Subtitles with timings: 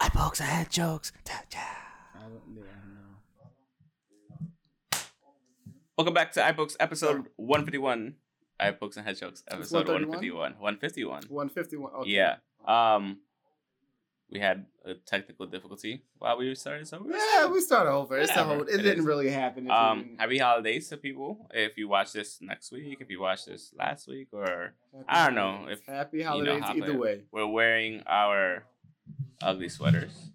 [0.00, 1.12] I books, I had jokes.
[5.98, 8.14] Welcome back to iBooks episode 151.
[8.60, 10.52] iBooks and Jokes episode 151.
[10.58, 11.22] 151.
[11.28, 11.92] 151.
[11.92, 12.10] Okay.
[12.10, 12.36] Yeah.
[12.66, 13.20] Um,
[14.30, 16.86] we had a technical difficulty while we started.
[16.88, 18.18] So we Yeah, we started over.
[18.18, 18.48] It's Whatever.
[18.48, 19.04] the whole, it, It didn't is.
[19.06, 19.70] really happen.
[19.70, 21.46] Um, didn't- happy holidays to people.
[21.54, 25.26] If you watch this next week, if you watch this last week, or Happy I
[25.26, 27.22] don't know if happy know holidays how either to- way.
[27.30, 28.64] we're wearing our
[29.42, 30.30] ugly sweaters.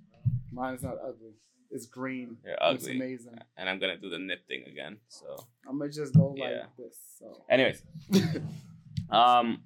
[0.54, 1.34] Mine's not ugly.
[1.70, 2.38] It's green.
[2.44, 2.96] They're It's ugly.
[2.96, 3.40] amazing.
[3.58, 5.00] And I'm gonna do the nip thing again.
[5.10, 6.46] So, I'm gonna just go Yeah.
[6.62, 6.98] like this.
[7.20, 7.84] So anyways,
[9.10, 9.64] um,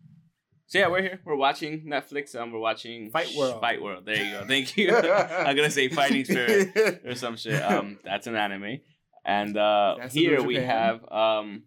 [0.68, 1.20] so yeah, we're here.
[1.26, 2.36] We're watching Netflix.
[2.36, 3.62] Um, we're watching Fight World.
[3.62, 4.06] Fight World.
[4.06, 4.46] There you go.
[4.48, 4.96] Thank you.
[4.96, 7.02] I'm gonna say Fighting Spirit.
[7.06, 7.62] or some shit.
[7.62, 8.80] Um, that's an anime.
[9.24, 11.64] And uh, That's here we have um,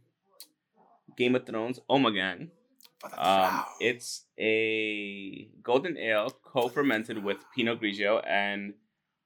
[1.17, 2.51] Game of Thrones Ommegang.
[3.17, 8.75] Um, it's a golden ale co-fermented with Pinot Grigio and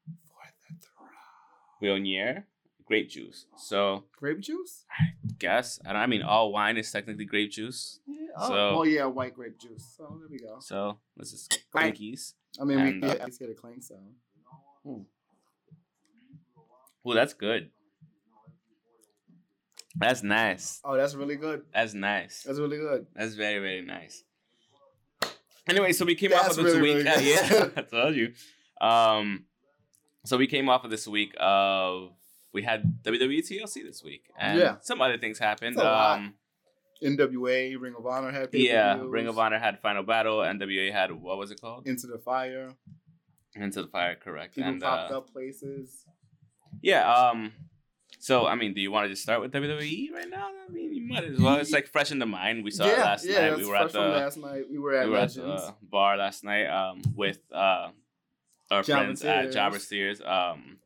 [0.06, 0.86] For the
[1.82, 2.00] throne.
[2.00, 2.44] Viognier
[2.86, 3.46] grape juice.
[3.56, 4.84] So, Grape juice?
[5.42, 8.00] Guess I, don't, I mean, all wine is technically grape juice.
[8.06, 8.16] Yeah.
[8.36, 9.94] Oh, So- oh yeah, white grape juice.
[9.96, 10.56] So there we go.
[10.60, 11.96] So this is Clank.
[11.96, 12.34] clankies.
[12.60, 14.14] I mean, And, we uh, get a clank sound.
[17.04, 17.70] Oh, that's good.
[19.96, 20.80] That's nice.
[20.84, 21.62] Oh, that's really good.
[21.74, 22.44] That's nice.
[22.46, 23.06] That's really good.
[23.14, 24.24] That's very, very nice.
[25.68, 27.04] Anyway, so we came off of this really, week.
[27.04, 27.68] really yeah.
[27.76, 28.32] I told you.
[28.80, 29.44] Um,
[30.24, 32.12] so we came off of this week of
[32.52, 34.76] we had WWE TLC this week, and Yeah.
[34.80, 35.74] some other things happened.
[35.74, 36.18] It's a lot.
[36.18, 36.34] Um,
[37.02, 39.00] NWA, Ring of Honor had yeah.
[39.02, 41.86] Ring of Honor had Final Battle, NWA had what was it called?
[41.86, 42.74] Into the Fire.
[43.54, 44.54] Into the Fire, correct?
[44.54, 46.04] People and popped uh, up places.
[46.80, 47.12] yeah.
[47.12, 47.52] Um,
[48.18, 50.48] so I mean, do you want to just start with WWE right now?
[50.68, 51.56] I mean, you might as well.
[51.56, 52.62] It's like fresh in the mind.
[52.62, 53.56] We saw it last yeah, night.
[53.56, 54.64] We were at the last night.
[54.70, 57.88] We were at we were at the bar last night um, with uh,
[58.70, 59.54] our friends at Tears.
[59.54, 60.20] Jobber Steers.
[60.24, 60.78] Um,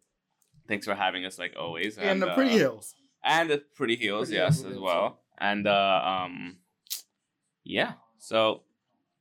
[0.68, 1.98] thanks for having us, like always.
[1.98, 2.94] and the uh, Pretty Hills.
[3.24, 5.20] and the Pretty Heels, Pretty yes, as well.
[5.38, 6.58] And uh, um,
[7.64, 7.92] yeah.
[8.18, 8.62] So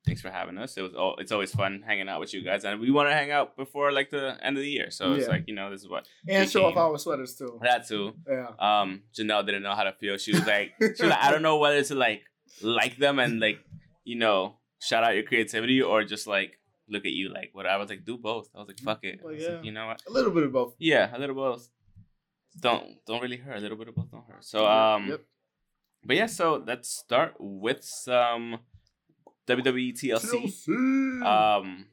[0.06, 0.78] thanks for having us.
[0.78, 3.14] It was al- it's always fun hanging out with you guys, and we want to
[3.14, 4.92] hang out before like the end of the year.
[4.92, 7.60] So it's like you know this is what And show off our sweaters too.
[7.64, 8.14] that too.
[8.30, 8.48] Yeah.
[8.60, 10.18] Um, Janelle didn't know how to feel.
[10.18, 12.22] She was like, she was like, I don't know whether to like
[12.62, 13.60] like them and like
[14.04, 17.78] you know shout out your creativity or just like look at you like what I
[17.78, 18.50] was like do both.
[18.56, 19.20] I was like fuck it.
[19.24, 20.02] Well, was like, you know what?
[20.08, 20.76] A little bit of both.
[20.80, 21.70] Yeah, a little both.
[22.60, 23.58] Don't don't really hurt.
[23.58, 24.44] A little bit of both don't hurt.
[24.44, 25.22] So um, Yep.
[26.06, 26.28] but yeah.
[26.28, 28.60] So let's start with some
[29.48, 30.68] WWE TLC.
[30.68, 31.26] TLC.
[31.26, 31.88] Um,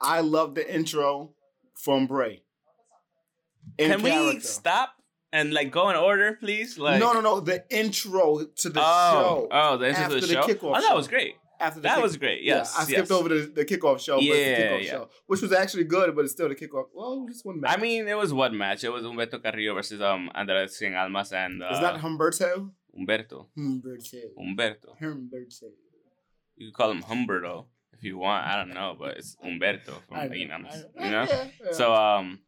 [0.00, 1.34] I love the intro
[1.74, 2.42] from Bray.
[3.78, 4.90] In can we stop
[5.32, 6.78] and like go in order, please?
[6.78, 7.40] Like no, no, no.
[7.40, 10.42] The intro to the oh, show oh, the intro to the the show.
[10.42, 11.36] kickoff oh, that was great.
[11.62, 12.42] After That kick- was great.
[12.42, 14.90] Yes, yeah, I skipped over the, the kickoff show, but Yeah, the kickoff yeah.
[14.90, 16.86] show, which was actually good, but it's still the kickoff.
[16.92, 17.78] Well, just one match.
[17.78, 18.82] I mean, it was one match.
[18.84, 22.70] It was Humberto Carrillo versus um Andrés Cien Almas and uh, is that Humberto?
[22.98, 23.46] Humberto.
[23.56, 24.26] Humberto.
[24.38, 24.88] Humberto.
[25.00, 25.68] Humberto.
[26.56, 28.46] You could call him Humberto if you want.
[28.46, 30.74] I don't know, but it's Humberto from know, Inams.
[30.98, 31.22] I- You know.
[31.22, 31.72] yeah, yeah.
[31.72, 32.40] So um,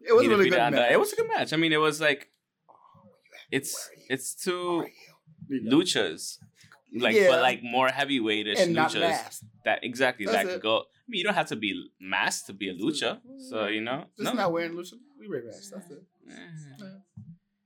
[0.00, 0.92] it was a really good match.
[0.92, 1.52] It was a good match.
[1.52, 2.28] I mean, it was like
[2.66, 4.84] Where it's it's two
[5.48, 5.62] you?
[5.62, 6.38] You luchas,
[6.94, 7.28] like Yeah.
[7.30, 9.42] but like more heavyweightish and luchas.
[9.64, 10.62] That exactly That's that it.
[10.62, 10.78] go.
[10.78, 13.20] I mean, you don't have to be masked to be a lucha.
[13.50, 14.94] So you know, Just not wearing lucha.
[15.18, 15.70] We wear masks.
[15.70, 16.02] That's it.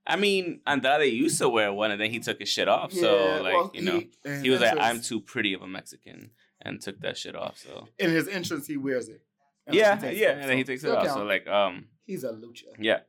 [0.05, 2.93] I mean, Andrade used to wear one, and then he took his shit off.
[2.93, 5.69] So Yeah, like well, you know, and he was like, "I'm too pretty of a
[5.69, 7.59] Mexican," and took that shit off.
[7.59, 9.21] So In his entrance, he wears it.
[9.66, 11.06] And yeah, he yeah, it and then he takes it still off.
[11.09, 12.65] So like, um, he's a lucha.
[12.81, 13.00] yeah,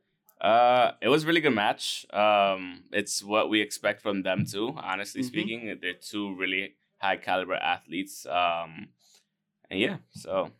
[0.44, 2.04] uh, it was a really good match.
[2.12, 2.62] Um,
[2.92, 4.68] it's what we expect from them too.
[4.76, 5.26] Honestly Mhm.
[5.32, 8.26] speaking, they're two really high caliber athletes.
[8.26, 8.88] Um,
[9.70, 10.50] and yeah, so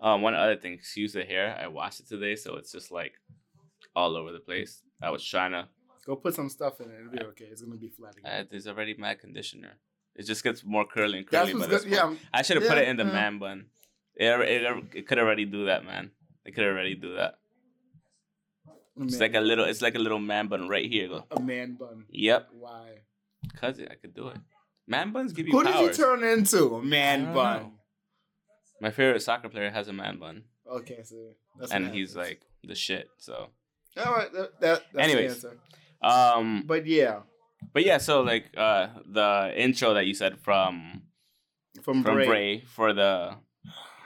[0.00, 1.46] um, one other thing, excuse the hair.
[1.62, 3.14] I washed it today, so it's just like
[3.94, 4.82] all over the place.
[5.02, 5.68] I was trying to.
[6.06, 6.94] Go put some stuff in it.
[7.00, 7.46] It'll be okay.
[7.52, 8.48] It's gonna be flat Uh, again.
[8.50, 9.74] there's already mad conditioner.
[10.14, 11.52] It just gets more curly and curly.
[11.54, 11.90] what's But good.
[11.92, 13.12] Yeah, I should have put it in the yeah.
[13.12, 13.66] man bun.
[14.14, 16.12] It, it, it could already do that, man.
[16.46, 17.38] It could already do that.
[19.00, 19.64] It's like a little.
[19.64, 21.08] It's like a little man bun right here.
[21.08, 21.24] Go.
[21.30, 22.04] a man bun.
[22.10, 22.88] Yep, Why?
[23.60, 24.38] cause I could do it.
[24.88, 26.76] Man buns give you Who did you turn into?
[26.76, 27.62] A man bun.
[27.62, 27.72] know.
[28.80, 31.16] My favorite soccer player has a man bun, Okay, so
[31.58, 32.30] that's and he's happens.
[32.30, 33.08] like the shit.
[33.18, 33.48] So,
[33.96, 34.32] all right.
[34.32, 35.40] That, that, that's Anyways.
[35.42, 35.58] the answer.
[36.02, 37.20] um, But yeah,
[37.72, 37.98] but yeah.
[37.98, 41.02] So like, uh, the intro that you said from
[41.82, 42.26] from, from Bray.
[42.26, 43.34] Bray for the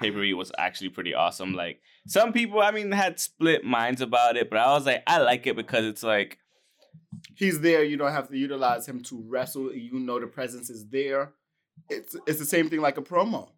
[0.01, 1.55] pay per view was actually pretty awesome.
[1.55, 5.19] Like some people, I mean, had split minds about it, but I was like, I
[5.19, 6.39] like it because it's like
[7.35, 7.83] He's there.
[7.85, 9.75] You don't have to utilize him to wrestle.
[9.75, 11.33] You know the presence is there.
[11.89, 13.49] It's it's the same thing like a promo.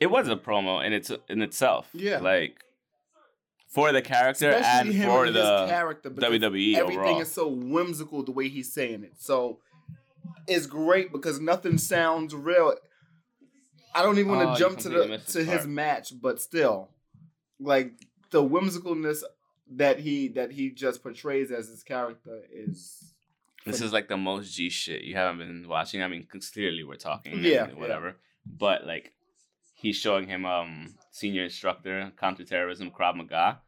[0.00, 1.88] it was a promo in its in itself.
[1.92, 2.18] Yeah.
[2.20, 2.62] like
[3.68, 6.10] for the character Especially and for and the character.
[6.10, 7.20] WWE Everything overall.
[7.20, 9.14] is so whimsical the way he's saying it.
[9.18, 9.58] So
[10.46, 12.74] it's great because nothing sounds real.
[13.94, 16.90] I don't even Oh, want to jump to the to this his match, but still,
[17.60, 17.92] like
[18.30, 19.22] the whimsicalness
[19.70, 23.12] that he that he just portrays as his character is.
[23.66, 26.02] This is like the most G shit you haven't been watching.
[26.02, 28.16] I mean, clearly we're talking, and Yeah, whatever.
[28.46, 29.12] But like,
[29.74, 33.60] he's showing him um senior instructor counterterrorism Krav Maga,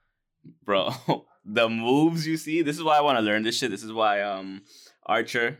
[0.64, 0.90] bro.
[1.44, 2.62] the moves you see.
[2.62, 3.70] This is why I want to learn this shit.
[3.70, 4.62] This is why um
[5.04, 5.58] Archer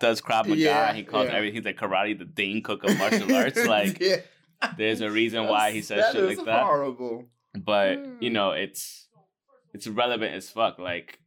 [0.00, 0.60] does Krav Maga.
[0.60, 1.34] Yeah, he calls yeah.
[1.34, 3.64] everything he's like karate, the Dane Cook of martial arts.
[3.64, 4.16] Like, yeah,
[4.76, 6.64] there's a reason why he says That shit is like that.
[6.64, 7.24] Horrible.
[7.54, 8.32] but you Mm.
[8.32, 9.08] know it's
[9.74, 11.18] it's relevant as fuck like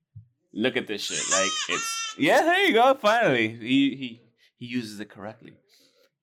[0.54, 4.22] look at this shit like it's yeah there you go finally he he
[4.58, 5.54] he uses it correctly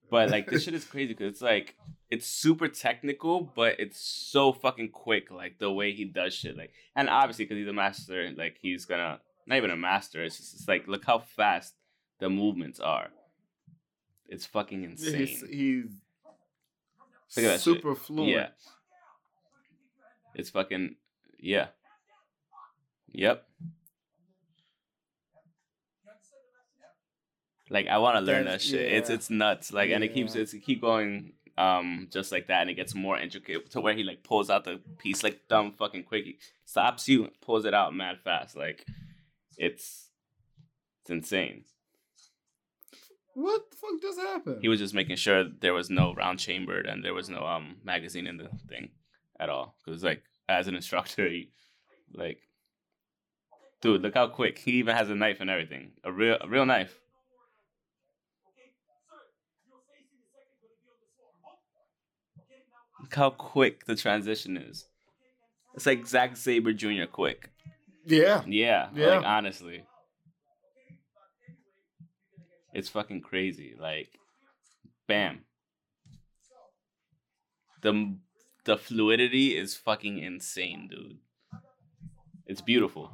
[0.09, 1.75] but like this shit is crazy because it's like
[2.09, 6.71] it's super technical but it's so fucking quick like the way he does shit like
[6.95, 10.53] and obviously because he's a master like he's gonna not even a master it's just
[10.55, 11.73] it's like look how fast
[12.19, 13.07] the movements are
[14.27, 15.85] it's fucking insane He's, he's
[17.35, 17.75] Look at that shit.
[17.75, 18.29] super fluent.
[18.29, 18.47] Yeah.
[20.35, 20.95] It's fucking
[21.39, 21.67] yeah.
[23.09, 23.43] Yep.
[27.69, 28.93] Like I want to learn that shit.
[28.93, 29.15] It's yeah.
[29.15, 29.73] it's nuts.
[29.73, 32.93] Like and it keeps it's it keep going um just like that and it gets
[32.93, 36.25] more intricate to where he like pulls out the piece like dumb fucking quick.
[36.25, 38.55] He stops you, pulls it out mad fast.
[38.55, 38.85] Like
[39.57, 40.09] it's
[41.01, 41.63] it's insane.
[43.39, 44.57] What the fuck just happened?
[44.61, 47.75] He was just making sure there was no round chambered and there was no um
[47.83, 48.89] magazine in the thing
[49.39, 49.75] at all.
[49.85, 51.51] Because like as an instructor, he
[52.13, 52.39] like,
[53.81, 56.65] dude, look how quick he even has a knife and everything, a real a real
[56.65, 56.99] knife.
[63.01, 64.85] Look how quick the transition is.
[65.75, 67.05] It's like Zack Sabre Jr.
[67.11, 67.49] quick.
[68.05, 68.41] yeah.
[68.47, 69.17] Yeah, Yeah.
[69.17, 69.83] like honestly.
[72.77, 73.73] It's fucking crazy.
[73.79, 74.09] Like
[75.07, 75.45] bam.
[77.81, 78.17] The
[78.65, 81.17] the fluidity is fucking insane, dude.
[82.45, 83.11] It's beautiful.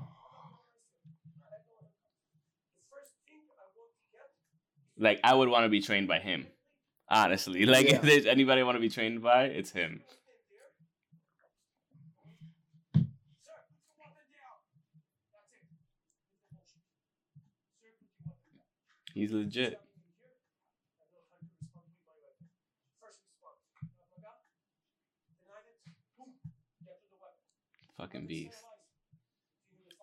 [4.98, 6.48] Like I would want to be trained by him.
[7.10, 7.66] Honestly.
[7.76, 7.96] Like Yeah.
[7.96, 10.02] if there's anybody I want to be trained by, it's him.
[19.14, 19.80] He's legit.
[27.98, 28.58] Fucking beast.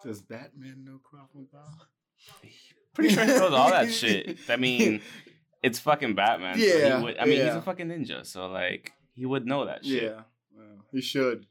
[0.05, 1.65] Does Batman know Krav Maga?
[2.95, 4.39] Pretty sure he knows all that shit.
[4.49, 5.03] I mean,
[5.63, 6.55] it's fucking Batman.
[6.59, 9.85] so Yeah, would- I mean, he's a fucking ninja, so like he would know that
[9.85, 10.05] shit.
[10.05, 10.23] Yeah.
[10.57, 11.47] Well, he should.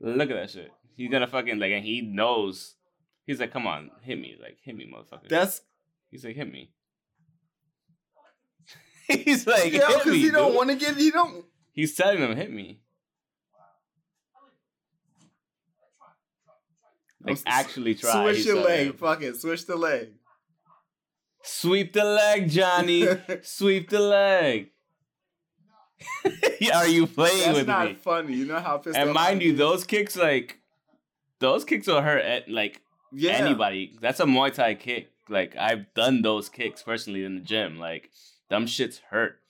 [0.00, 0.70] Look at that shit.
[0.96, 2.74] He's gonna fucking like, and he knows.
[3.26, 5.28] He's like, come on, hit me, like hit me, motherfucker.
[5.28, 5.62] That's
[6.14, 6.70] he's like, hit me.
[9.08, 10.18] he's like, yeah, hit because me.
[10.20, 10.96] he don't want to get.
[10.96, 11.44] He don't.
[11.72, 12.80] He's telling him, hit me.
[17.20, 18.22] Like actually try.
[18.22, 18.86] Switch he's your leg.
[18.88, 18.92] him.
[18.92, 19.36] Fuck it.
[19.36, 20.10] Switch the leg.
[21.42, 23.08] Sweep the leg, Johnny.
[23.42, 24.70] Sweep the leg.
[26.74, 27.72] Are you playing That's with me?
[27.72, 28.34] That's not funny.
[28.34, 29.58] You know how pissed And mind you, get?
[29.58, 30.60] those kicks like
[31.40, 33.32] those kicks will hurt at like yeah.
[33.32, 33.96] anybody.
[34.00, 35.13] That's a Muay Thai kick.
[35.28, 37.78] Like I've done those kicks personally in the gym.
[37.78, 38.10] Like
[38.50, 39.40] dumb shits hurt.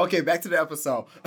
[0.00, 1.04] Okay, back to the episode.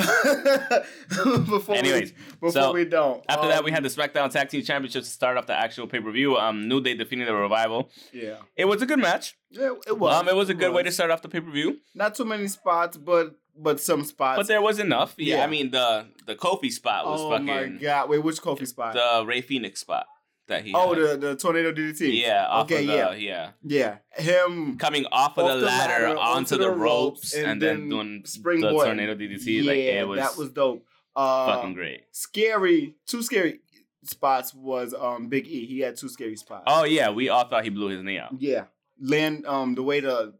[1.46, 3.24] before Anyways, we, before so we don't.
[3.30, 5.86] After that, we um, had the SmackDown Tag Team Championships to start off the actual
[5.86, 6.38] pay per view.
[6.38, 7.92] Um, New Day defeating the Revival.
[8.12, 8.38] Yeah.
[8.56, 9.38] It was a good match.
[9.52, 10.16] Yeah, it was.
[10.16, 12.26] um, it was a good way to start off the pay per view, Not too
[12.26, 14.38] many spots, but but some spots.
[14.38, 15.16] but there was enough.
[15.18, 15.44] Yeah, Yeah.
[15.44, 18.10] I mean the the Kofi spot was oh fucking my god!
[18.10, 18.94] Wait, which Kofi spot?
[18.94, 20.06] the Rey Fenix spot
[20.48, 20.74] that he.
[20.74, 21.22] oh, had.
[21.22, 22.20] the the tornado DDT.
[22.22, 22.46] yeah.
[22.48, 23.52] Off Okay, of the, yeah.
[23.64, 24.24] yeah, yeah.
[24.46, 24.78] Him.
[24.78, 28.74] coming off of the, the ladder, ladder, onto the ropes and, then, doing springboard.
[28.74, 29.64] the tornado DDT.
[29.64, 30.86] yeah, like it was, that was dope.
[31.16, 32.02] Uh, fucking great.
[32.12, 32.96] Scary.
[33.06, 33.60] Too scary
[34.04, 35.66] spots was um Big E.
[35.66, 36.64] He had two scary spots.
[36.68, 38.34] Oh yeah, we all thought he blew his knee out.
[38.40, 38.66] Yeah,
[39.00, 40.34] land um the way the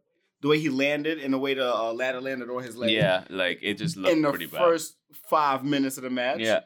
[0.44, 2.90] the way he landed and the way the uh, ladder landed on his leg.
[2.90, 4.58] Yeah, like it just looked in the pretty bad.
[4.60, 4.94] first
[5.30, 6.40] five minutes of the match.
[6.40, 6.60] Yeah,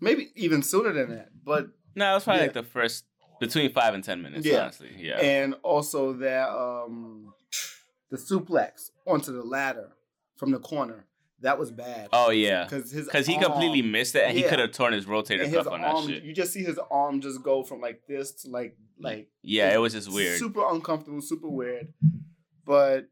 [0.00, 1.28] maybe even sooner than that.
[1.44, 2.46] But no, it was probably Yeah.
[2.46, 3.04] like the first
[3.38, 4.44] between five and ten minutes.
[4.44, 4.62] Yeah.
[4.62, 5.18] honestly, yeah.
[5.20, 7.32] and also that um
[8.10, 9.90] the suplex onto the ladder
[10.36, 11.06] from the corner.
[11.42, 12.08] That was bad.
[12.12, 14.94] oh yeah, because his because he arm- completely missed it, and he could have torn
[14.94, 16.24] his rotator and his cuff on that shit.
[16.24, 19.76] You just see his arm just go from like this to like like Yeah, it
[19.78, 20.38] was just weird.
[20.40, 21.92] super uncomfortable, super weird.
[22.66, 23.06] But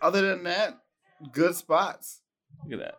[0.00, 0.78] other than that,
[1.32, 2.20] good spots.
[2.64, 2.94] Look at that.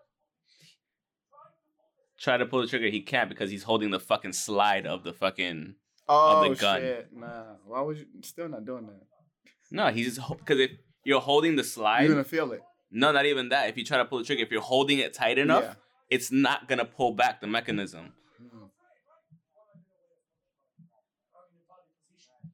[2.20, 5.14] Try to pull the trigger, he can't because he's holding the fucking slide of the
[5.14, 5.76] fucking.
[6.08, 6.82] Oh the gun.
[6.82, 7.10] shit!
[7.14, 8.06] Nah, why would you?
[8.22, 9.02] Still not doing that.
[9.72, 10.72] No, he's just because if
[11.06, 12.62] you're holding the slide, You're gonna feel it.
[12.92, 13.70] no, not even that.
[13.70, 15.74] If you try to pull the trigger, if you're holding it tight enough, Yeah.
[16.10, 18.14] it's not gonna pull back the mechanism.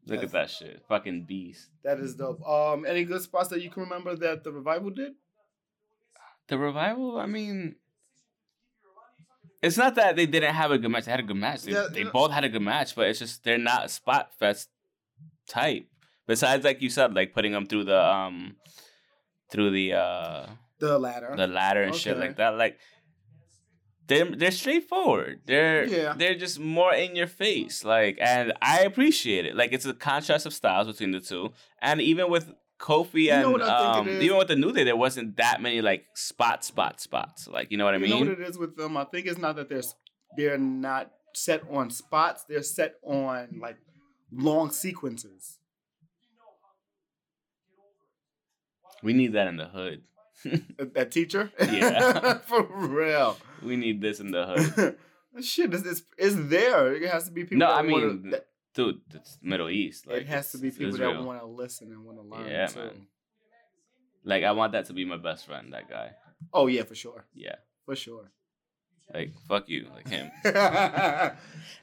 [0.09, 1.69] Look at that shit, fucking beast.
[1.83, 2.45] That is dope.
[2.47, 5.13] Um, any good spots that you can remember that the revival did?
[6.47, 7.75] The revival, I mean,
[9.61, 11.05] it's not that they didn't have a good match.
[11.05, 11.63] They had a good match.
[11.63, 14.31] They, Yeah, they both had a good match, but it's just they're not a spot
[14.39, 14.69] fest
[15.47, 15.87] type.
[16.27, 18.55] Besides, like you said, like putting them through the um
[19.51, 20.45] through the uh
[20.79, 21.33] The ladder.
[21.35, 22.55] the ladder and shit like that.
[22.57, 22.79] Like
[24.09, 25.39] they're they're straightforward.
[25.45, 26.13] They're Yeah.
[26.17, 27.85] they're just more in your face.
[27.85, 29.55] Like and I appreciate it.
[29.55, 31.53] Like it's a contrast of styles between the two.
[31.81, 34.95] And even with Kofi You know and I um, even with the New Day, there
[34.97, 37.47] wasn't that many like spot spot spots.
[37.47, 38.25] Like you know what I you mean?
[38.25, 38.97] know what it is with them?
[38.97, 39.81] I think it's not that they're
[40.37, 42.43] they're not set on spots.
[42.49, 43.77] They're set on like
[44.31, 45.57] long sequences.
[49.01, 50.01] we need that in the hood.
[50.93, 51.51] That, teacher.
[51.59, 52.37] Yeah.
[52.45, 53.37] for real.
[53.61, 54.97] we need this in the hood.
[55.45, 56.93] Shit, it's, it's, it's there.
[56.93, 57.57] It has to be people.
[57.57, 60.05] No, I wanna- mean, that- Dude, it's Middle East.
[60.07, 62.47] Like it has to be people that want to listen and want to learn.
[62.47, 62.79] Yeah, too.
[62.79, 63.07] man.
[64.23, 65.73] Like I want that to be my best friend.
[65.73, 66.11] That guy.
[66.53, 67.55] Oh yeah, for sure, Yeah.
[67.85, 68.31] for sure.
[69.13, 70.29] Like fuck you, like him.
[70.45, 71.31] nah,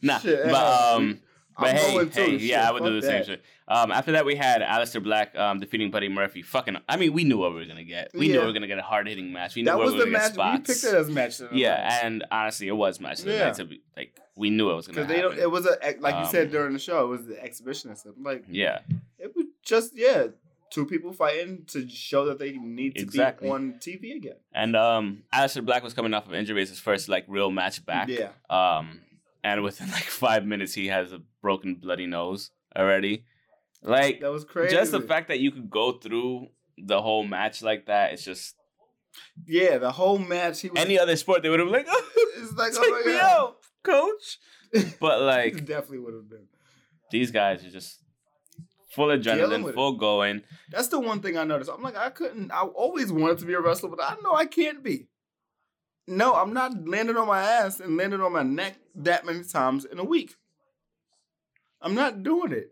[0.01, 1.21] Nah, but um,
[1.59, 3.27] but I'm hey, hey, shit, yeah, I would do the same that.
[3.27, 3.45] shit.
[3.69, 6.43] Um, after that, we had Aleister Black um defeating Buddy Murphy.
[6.43, 8.11] Fucking, I mean, we knew what we were gonna get.
[8.15, 8.41] We knew Yeah.
[8.41, 9.55] we were gonna get a hard hitting match.
[9.55, 10.37] We knew That where was we were the gonna match.
[10.37, 10.83] get We spots.
[10.83, 11.41] picked it as match.
[11.41, 13.45] of the yeah, and honestly, it was match of the Yeah.
[13.47, 13.55] night.
[13.55, 15.39] To be like, we knew it was gonna Because they happen.
[15.39, 17.05] It was a like you said Um, during the show.
[17.05, 18.07] It was the exhibitionist.
[18.21, 18.81] Like yeah,
[19.19, 20.27] it was just yeah,
[20.71, 23.49] two people fighting to show that they need to Exactly.
[23.49, 24.35] be on TV again.
[24.53, 26.61] and um, Aleister Black was coming off of injury.
[26.63, 28.09] It's his first like real match back.
[28.09, 29.01] Yeah, Um,
[29.47, 33.25] and within like five minutes, he has a broken bloody nose already.
[33.83, 34.75] Like that was crazy.
[34.75, 38.57] just the fact that you could go through the whole match like that, it's just
[39.47, 40.61] yeah, the whole match.
[40.61, 40.81] He was.
[40.81, 41.87] any other sport they would have been like,
[42.39, 43.23] it's like take oh me God.
[43.23, 44.39] out, coach.
[45.01, 46.49] But like definitely would have been.
[47.11, 48.03] these guys are just
[48.91, 49.77] full adrenaline, with it.
[49.77, 50.43] full going.
[50.71, 51.71] That's the one thing I noticed.
[51.73, 52.51] I'm like, I couldn't.
[52.51, 55.07] I always wanted to be a wrestler, but I know I can't be.
[56.09, 59.85] No, I'm not landing on my ass and landing on my neck that many times
[59.85, 60.35] in a week.
[61.83, 62.71] I'm not doing it.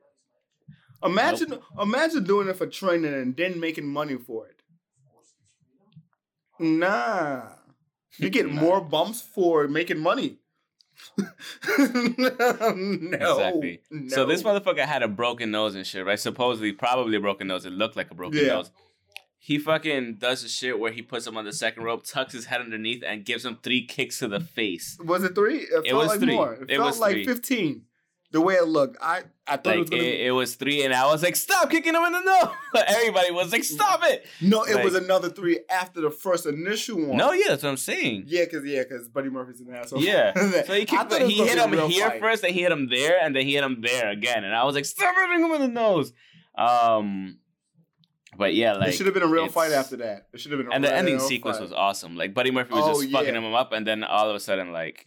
[1.05, 4.63] Imagine, imagine doing it for training and then making money for it.
[6.59, 7.43] Nah,
[8.19, 8.61] you get Nah.
[8.61, 10.39] more bumps for making money.
[11.19, 11.27] no,
[13.13, 13.81] Exactly.
[14.09, 16.19] So this motherfucker had a broken nose and shit, right?
[16.19, 17.67] Supposedly, probably a broken nose.
[17.67, 18.55] It looked like a broken Yeah.
[18.55, 18.71] nose.
[19.47, 22.47] He fucking does the shit where he puts him on the second rope, tucks his
[22.47, 24.97] head underneath, and gives him three kicks to the face.
[25.05, 25.59] Was it three?
[25.59, 26.35] It, felt was like three.
[26.35, 26.55] more.
[26.55, 27.27] It, It felt was like three.
[27.27, 27.83] fifteen.
[28.33, 30.03] The way it looked, I I thought it was Like gonna.
[30.03, 32.49] it, it was three, and I was like, "Stop kicking him in the nose!"
[32.89, 37.17] Everybody was like, "Stop it!" no, it was another three after the first initial one.
[37.19, 38.25] No, yeah, that's what I'm saying.
[38.27, 40.01] Yeah, cause yeah, cause Buddy Murphy's an asshole.
[40.01, 40.33] Yeah.
[40.67, 42.21] So he kicked, it he hit him here fight.
[42.21, 44.65] first, then he hit him there, and then he hit him there again, and I
[44.65, 46.13] was like, "Stop hitting him in the nose!"
[46.57, 47.39] Um,
[48.37, 50.29] but yeah, like it should have been a real fight after that.
[50.33, 50.67] It should have been.
[50.67, 50.77] A real fight.
[50.77, 51.63] And the ending sequence fight.
[51.65, 52.17] was awesome.
[52.17, 54.73] Like Buddy Murphy was Oh, just fucking him up, and then all of a sudden,
[54.73, 55.07] like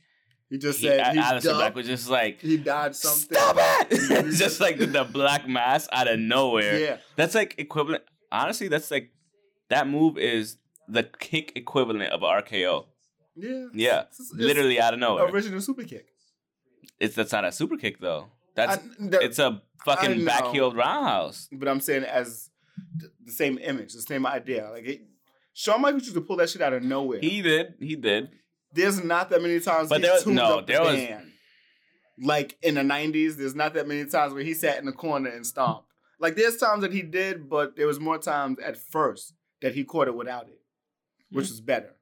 [0.50, 3.38] He just he, said he Aleister Black was just like, he died something.
[3.38, 3.58] "Stop
[3.92, 6.80] it!" just like the black mass out of nowhere.
[6.80, 8.04] Yeah, That's like equivalent.
[8.32, 9.12] Honestly, that's like
[9.70, 10.58] that move is
[10.88, 12.86] the kick equivalent of RKO.
[13.36, 15.26] yeah, Yeah, It's- it's literally out of nowhere.
[15.26, 16.08] original super kick.
[17.00, 18.28] It's that's not a super kick though.
[18.56, 21.48] That's I- the- it's a fucking back heel roundhouse.
[21.52, 22.50] but I'm saying as
[23.00, 24.70] th- the same image, the same idea.
[24.72, 25.02] Like it,
[25.54, 27.20] Shawn Michaels used to pull that shit out of nowhere.
[27.20, 27.76] He did.
[27.80, 28.30] He did.
[28.74, 31.32] there's not that many times But he there was- no, up the there was- band.
[32.20, 35.30] Like in the '90s, there's not that many times where he sat in the corner
[35.30, 35.88] and stomped.
[36.20, 39.84] Like there's times that he did, but there was more times at first that he
[39.84, 40.60] caught it without it,
[41.30, 41.52] which hmm.
[41.52, 41.96] was better.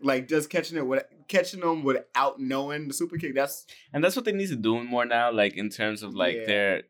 [0.00, 3.34] Like just catching it with catching them without knowing the super kick.
[3.34, 5.32] That's And that's what they need to do more now.
[5.32, 6.46] Like in terms of like Yeah.
[6.46, 6.82] their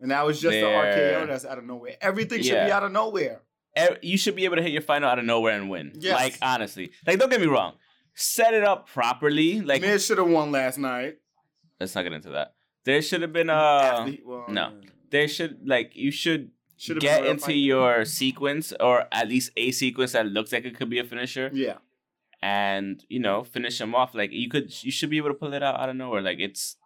[0.00, 1.22] and that was just the There.
[1.22, 1.96] RKO that's out of nowhere.
[2.00, 3.40] Everything should be out of nowhere.
[4.02, 5.92] you should be able to hit your final out of nowhere and win.
[5.94, 6.14] Yes.
[6.14, 7.74] Like honestly, like don't get me wrong,
[8.14, 9.60] set it up properly.
[9.60, 11.18] Like Miz should have won last night.
[11.80, 12.54] let's not get into that.
[12.84, 13.52] There should have been a.
[13.54, 14.72] Athlete- well, no.
[14.82, 14.90] yeah.
[15.10, 20.12] There should like you should Should've get into your sequence or at least a sequence
[20.12, 21.78] that looks like it could be a finisher Yeah.
[22.42, 24.14] and you know finish him off.
[24.14, 26.20] Like you could, you should be able to pull it out out of nowhere.
[26.22, 26.76] Like it's,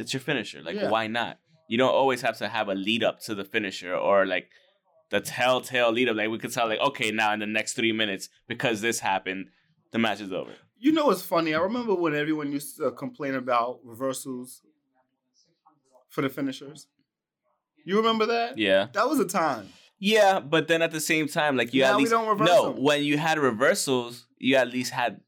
[0.00, 0.62] it's your finisher.
[0.62, 0.90] Like Yeah.
[0.90, 1.38] why not?
[1.68, 4.48] You don't always have to have a lead up to the finisher or like
[5.10, 6.16] the telltale lead up.
[6.16, 9.46] Like we could tell, like okay, now in the next three minutes because this happened,
[9.92, 10.52] the match is over.
[10.80, 11.54] You know what's funny?
[11.54, 14.62] I remember when everyone used to complain about reversals
[16.08, 16.86] for the finishers.
[17.84, 18.58] You remember that?
[18.58, 19.68] Yeah, That was a time.
[19.98, 22.82] yeah, but then at the same time, like you Now at least no them.
[22.82, 25.20] when you had reversals, you at least had.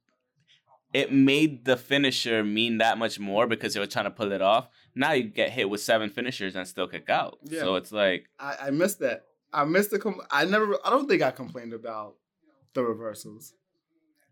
[0.93, 4.43] It made the finisher mean that much more because they were trying to pull it
[4.43, 4.69] off.
[4.95, 7.39] Now you get hit with seven finishers and still kick out.
[7.45, 7.61] Yeah.
[7.61, 9.25] So it's like I, I missed that.
[9.53, 9.99] I missed the.
[9.99, 10.77] Com- I never.
[10.85, 12.17] I don't think I complained about
[12.75, 13.55] the reversals.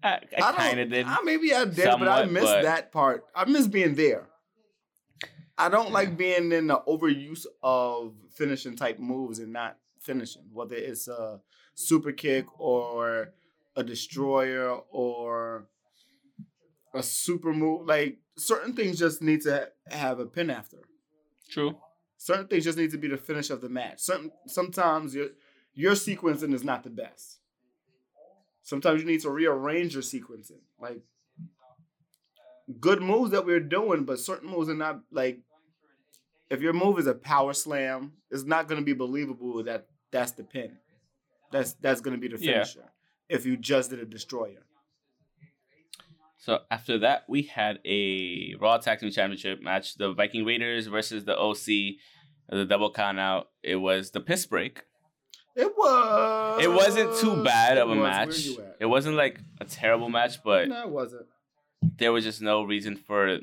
[0.02, 1.06] I, I don't- kind of did.
[1.06, 3.24] I, maybe I did, but I missed but- that part.
[3.34, 4.26] I miss being there.
[5.56, 10.76] I don't like being in the overuse of finishing type moves and not finishing, whether
[10.76, 11.40] it's a
[11.74, 13.32] super kick or
[13.74, 15.66] a destroyer or
[16.98, 17.86] a super move.
[17.86, 20.78] Like certain things just need to have a pin after.
[21.50, 21.76] True.
[22.16, 24.00] Certain things just need to be the finish of the match.
[24.00, 25.28] Certain sometimes your
[25.74, 27.38] your sequencing is not the best.
[28.62, 30.60] Sometimes you need to rearrange your sequencing.
[30.80, 31.00] Like
[32.80, 35.40] good moves that we're doing, but certain moves are not like
[36.50, 40.32] if your move is a power slam, it's not going to be believable that that's
[40.32, 40.78] the pin.
[41.52, 42.64] That's that's going to be the Yeah.
[42.64, 42.90] finisher.
[43.28, 44.64] If you just did a destroyer.
[46.48, 51.26] So after that, we had a Raw Tag Team Championship match: the Viking Raiders versus
[51.26, 51.98] the OC.
[52.48, 53.48] The double count out.
[53.62, 54.84] It was the piss break.
[55.54, 56.64] It was.
[56.64, 58.46] It wasn't too bad of a match.
[58.80, 61.26] It wasn't like a terrible match, but no, it wasn't.
[61.98, 63.40] there was just no reason for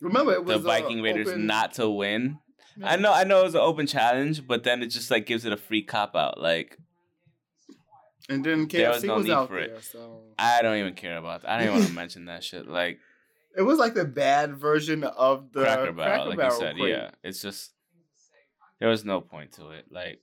[0.00, 2.40] Remember, it was the Viking uh, Raiders open- not to win.
[2.76, 2.94] Yeah.
[2.94, 5.44] I know, I know it was an open challenge, but then it just like gives
[5.44, 6.40] it a free cop out.
[6.40, 6.78] Like
[8.28, 9.72] And then There KFC was was, no need out for it.
[9.72, 11.50] there, so I don't even care about that.
[11.50, 12.66] I don't even want to mention that shit.
[12.66, 12.98] Like
[13.56, 16.76] it was like the bad version of the Cracker Barrel, like you said.
[16.76, 16.88] crate.
[16.90, 17.72] Yeah, it's just
[18.80, 19.86] there was no point to it.
[19.90, 20.20] Like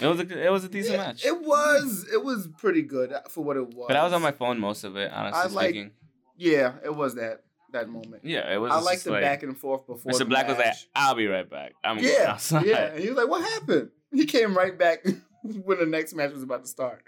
[0.00, 1.24] it was a it was a decent Yeah, match.
[1.24, 3.86] It was it was pretty good for what it was.
[3.88, 5.90] but I was on my phone most of it, honestly I like- speaking.
[6.36, 6.72] yeah.
[6.84, 8.24] It was that that moment.
[8.24, 8.72] Yeah, it was.
[8.72, 10.10] I just like the like, back and forth before.
[10.12, 10.28] Mr.
[10.28, 11.72] Black was like, "I'll be right back.
[11.84, 12.86] I'm yeah, outside." yeah.
[12.92, 15.04] And he was like, "What happened?" He came right back
[15.64, 17.04] when the next match was about to start.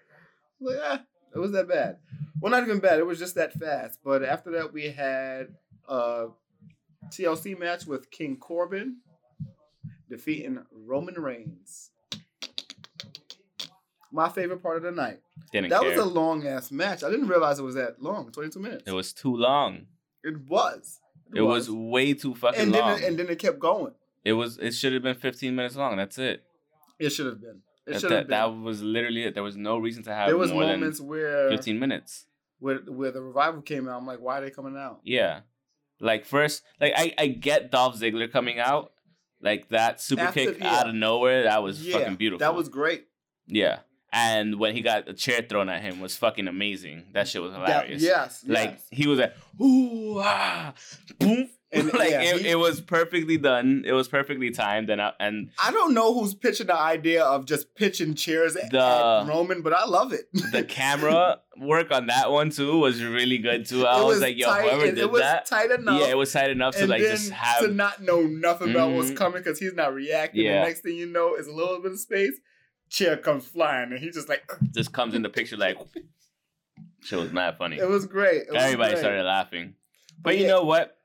[0.61, 1.03] Was like, ah,
[1.35, 1.99] it was that bad.
[2.41, 2.99] Well, not even bad.
[2.99, 3.99] It was just that fast.
[4.05, 5.49] But after that, we had
[5.89, 6.27] a
[7.11, 8.99] TLC match with King Corbin
[10.09, 11.91] defeating Roman Reigns.
[14.13, 15.21] My favorite part of the night.
[15.53, 15.91] Didn't That care.
[15.91, 17.03] was a long ass match.
[17.03, 18.31] I didn't realize it was that long.
[18.31, 18.85] Twenty two minutes.
[18.87, 19.87] it was too long.
[20.25, 21.01] It was.
[21.35, 22.99] It was way too fucking And then long.
[22.99, 23.93] it, and then it kept going.
[24.25, 24.59] it was.
[24.59, 25.97] It should have been 15 minutes long.
[25.97, 26.45] That's it.
[26.99, 27.63] It should have been.
[27.87, 29.35] It That, that, that was literally it.
[29.35, 32.27] There was no reason to have there was moments where 15 minutes.
[32.59, 33.97] where where the revival came out.
[33.99, 35.01] I'm like, why are they coming out?
[35.05, 35.41] Yeah.
[36.01, 38.93] Like first, like I, I get Dolph Ziggler coming out,
[39.41, 40.75] like that super After- kick yeah.
[40.77, 41.45] out of nowhere.
[41.45, 42.41] That was yeah, fucking beautiful.
[42.41, 43.07] That was great.
[43.47, 43.79] yeah.
[44.13, 47.05] And when he got a chair thrown at him was fucking amazing.
[47.13, 48.03] That shit was That, hilarious.
[48.03, 48.87] yes, Like yes.
[48.91, 50.73] he was like, ooh ah,
[51.19, 53.83] boom, And, like yeah, it, he- it was perfectly done.
[53.85, 57.45] It was perfectly timed, and I, and I don't know who's pitching the idea of
[57.45, 60.27] just pitching chairs at, The- at Roman, but I love it.
[60.53, 63.85] the camera work on that one too was really good too.
[63.85, 66.01] I It was, like, yo, tight, whoever did it was that, tight enough.
[66.01, 69.11] yeah, it was tight enough to like just have to not know nothing about what's
[69.11, 69.17] Mhm.
[69.17, 70.45] coming because he's not reacting.
[70.45, 70.61] Yeah.
[70.61, 72.39] The next thing you know is a little bit of space.
[72.91, 75.77] Chair comes flying, and he just like just comes in the picture like
[77.03, 77.77] shit was mad funny.
[77.79, 78.43] it was great.
[78.43, 79.01] It was Everybody great.
[79.01, 79.75] started laughing.
[80.17, 80.51] But But you yeah.
[80.53, 80.96] know what?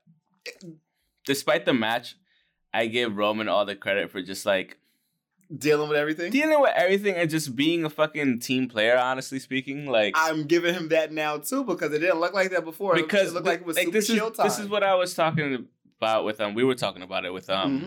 [1.24, 2.16] Despite the match,
[2.74, 4.78] I give Roman all the credit for just like
[5.56, 6.32] dealing with everything.
[6.32, 9.86] dealing with everything and just being a fucking team player, honestly speaking.
[9.86, 12.94] Like I'm giving him that now too because it didn't look like that before.
[12.94, 14.32] Because it looked like it was like super this is time.
[14.44, 17.48] this is what I was talking about with um we were talking about it with
[17.50, 17.80] um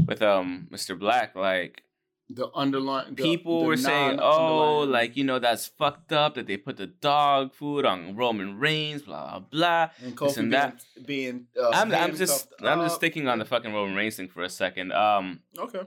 [0.00, 0.06] Mhm.
[0.06, 0.98] with um Mr.
[0.98, 1.34] Black.
[1.34, 1.82] Like
[2.30, 6.46] the underlying the- people the were saying, oh, like you know that's fucked up that
[6.46, 9.90] they put the dog food on Roman Reigns, blah blah blah.
[10.02, 10.84] and this Kofi and being, that.
[11.06, 14.28] being uh, I'm I'm just handcuffed I'm just sticking on the fucking Roman Reigns thing
[14.28, 14.92] for a second.
[14.92, 15.82] Um, okay.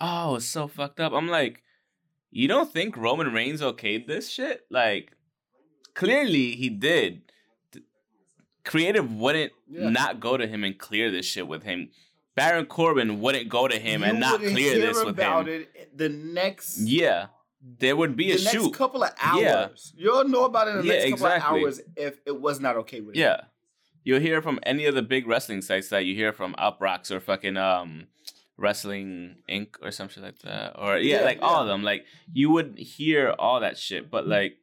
[0.00, 1.12] oh, it's so fucked up.
[1.12, 1.62] I'm like,
[2.30, 4.66] you don't think Roman Reigns okayed this shit?
[4.70, 5.16] Like,
[5.94, 7.22] clearly he did.
[8.64, 9.88] Creative wouldn't Yeah.
[9.88, 11.90] not go to him and clear this shit with him.
[12.36, 15.66] Baron Corbin wouldn't go to him and You not wouldn't clear this with about him.
[15.74, 17.26] it the next Yeah,
[17.60, 18.72] there would be the a next shoot.
[18.74, 19.42] couple of hours.
[19.42, 19.68] Yeah.
[19.96, 21.60] You'll know about it in the Yeah, next couple exactly.
[21.60, 23.20] of hours if it was not okay with him.
[23.22, 23.40] Yeah.
[24.02, 27.20] you'll hear from any of the big wrestling sites that you hear from Uproxx or
[27.20, 28.06] fucking um
[28.56, 29.76] Wrestling Inc.
[29.82, 30.74] or something like that.
[30.78, 31.82] Or yeah, Yeah, like all of them.
[31.82, 34.56] Like you would hear all that shit, but like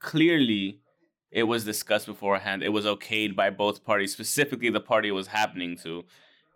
[0.00, 0.80] clearly
[1.30, 2.62] it was discussed beforehand.
[2.62, 6.04] It was okayed by both parties, specifically the party it was happening to.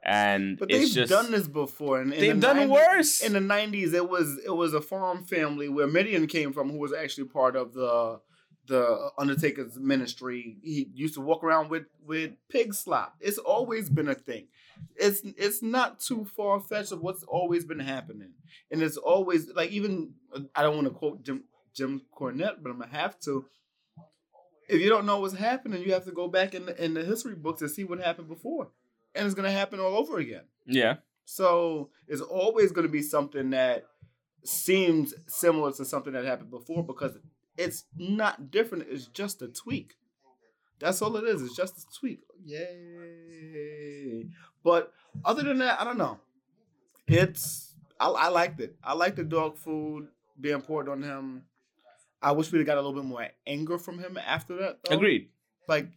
[0.05, 2.01] And But they've just done this before.
[2.01, 3.23] And they've the done 90s worse.
[3.23, 6.79] In the nineties, it was it was a farm family where Mideon came from, who
[6.79, 8.21] was actually part of the
[8.67, 10.59] the Undertaker's ministry.
[10.63, 13.17] He used to walk around with with pig slop.
[13.21, 14.49] It's always been a thing.
[14.97, 18.33] It's it's not too far fetched of what's always been happening,
[18.71, 20.15] and it's always like even
[20.55, 23.47] I don't want to quote Jim Jim Cornette, but I'm gonna have to.
[24.69, 27.05] If you don't know what's happening, you have to go back in the in the
[27.05, 28.71] history books and see what happened before,
[29.15, 30.45] and it's gonna happen all over again.
[30.67, 30.97] yeah.
[31.27, 33.87] So it's always going to be something that
[34.45, 37.17] seems similar to something that happened before because
[37.57, 38.85] it's not different.
[38.91, 39.95] It's just a tweak.
[40.81, 41.41] That's all it is.
[41.41, 42.21] It's just a tweak.
[42.45, 44.29] Yay!
[44.63, 44.93] But
[45.25, 46.19] other than that, I don't know.
[47.07, 48.77] It's I, I liked it.
[48.83, 50.09] I like the dog food
[50.41, 51.45] being poured on him.
[52.21, 54.81] I wish we'd have got a little bit more anger from him after that.
[54.85, 54.97] though.
[54.97, 55.29] Agreed.
[55.69, 55.89] Like,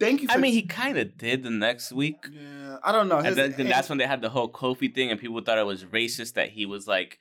[0.00, 0.28] thank you.
[0.28, 2.26] For, I mean, he kind of did the next week.
[2.32, 3.18] yeah, I don't know.
[3.18, 5.66] His- And then, that's when they had the whole Kofi thing, and people thought it
[5.66, 7.18] was racist that he was like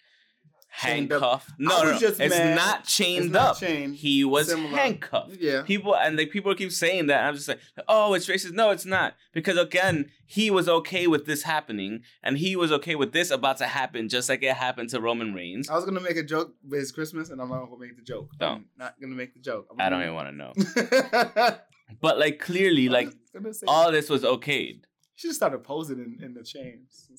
[0.70, 1.50] handcuffed.
[1.58, 1.98] No, no, no.
[2.02, 2.56] it's mad.
[2.56, 3.60] not chained It's not up.
[3.60, 3.96] chained.
[3.96, 4.78] He was Similar.
[4.78, 5.38] handcuffed.
[5.40, 5.64] Yeah.
[5.64, 7.20] People and like people keep saying that.
[7.20, 8.52] And I'm just like, oh, it's racist.
[8.54, 9.16] No, it's not.
[9.34, 13.58] Because again, he was okay with this happening, and he was okay with this about
[13.58, 15.68] to happen, just like it happened to Roman Reigns.
[15.70, 18.04] I was gonna make a joke with his Christmas, and I'm not gonna make the
[18.04, 18.30] joke.
[18.38, 18.50] Don't.
[18.58, 19.68] I'm not gonna make the joke.
[19.72, 21.58] I'm I don't even want to know.
[22.02, 23.10] But like clearly, like
[23.68, 24.82] all this was okayed.
[25.16, 27.10] she just started posing in, in the chains.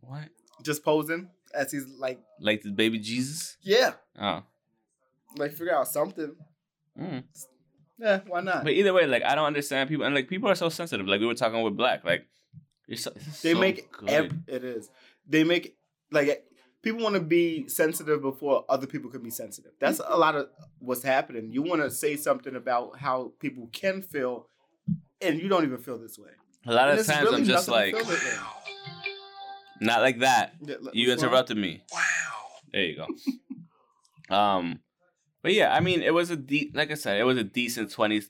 [0.00, 0.28] What?
[0.62, 3.56] Just posing as he's like, Like the baby Jesus?
[3.62, 4.42] yeah, Oh.
[5.36, 6.34] like figure out something.
[6.98, 7.24] Mm.
[7.98, 8.64] Yeah, why not?
[8.64, 11.06] But either way, like I don't understand people, and like people are so sensitive.
[11.06, 12.26] Like we were talking with Black, like
[12.96, 13.10] so,
[13.42, 14.90] they so make ev- it is.
[15.28, 15.76] They make
[16.10, 16.44] like
[16.82, 19.72] people want to be sensitive before other people can be sensitive.
[19.80, 21.50] That's a lot of what's happening.
[21.52, 24.46] You want to say something about how people can feel,
[25.20, 26.30] and you don't even feel this way.
[26.66, 29.06] a lot And of times really I'm just like, feel that way.
[29.80, 30.54] not like that.
[30.62, 31.30] Yeah, like, You what's wrong?
[31.30, 31.82] interrupted me.
[31.92, 32.00] Wow.
[32.72, 34.34] There you go.
[34.34, 34.80] um,
[35.42, 37.90] but yeah, I mean, it was a de- like I said, it was a decent
[37.90, 38.22] twenty,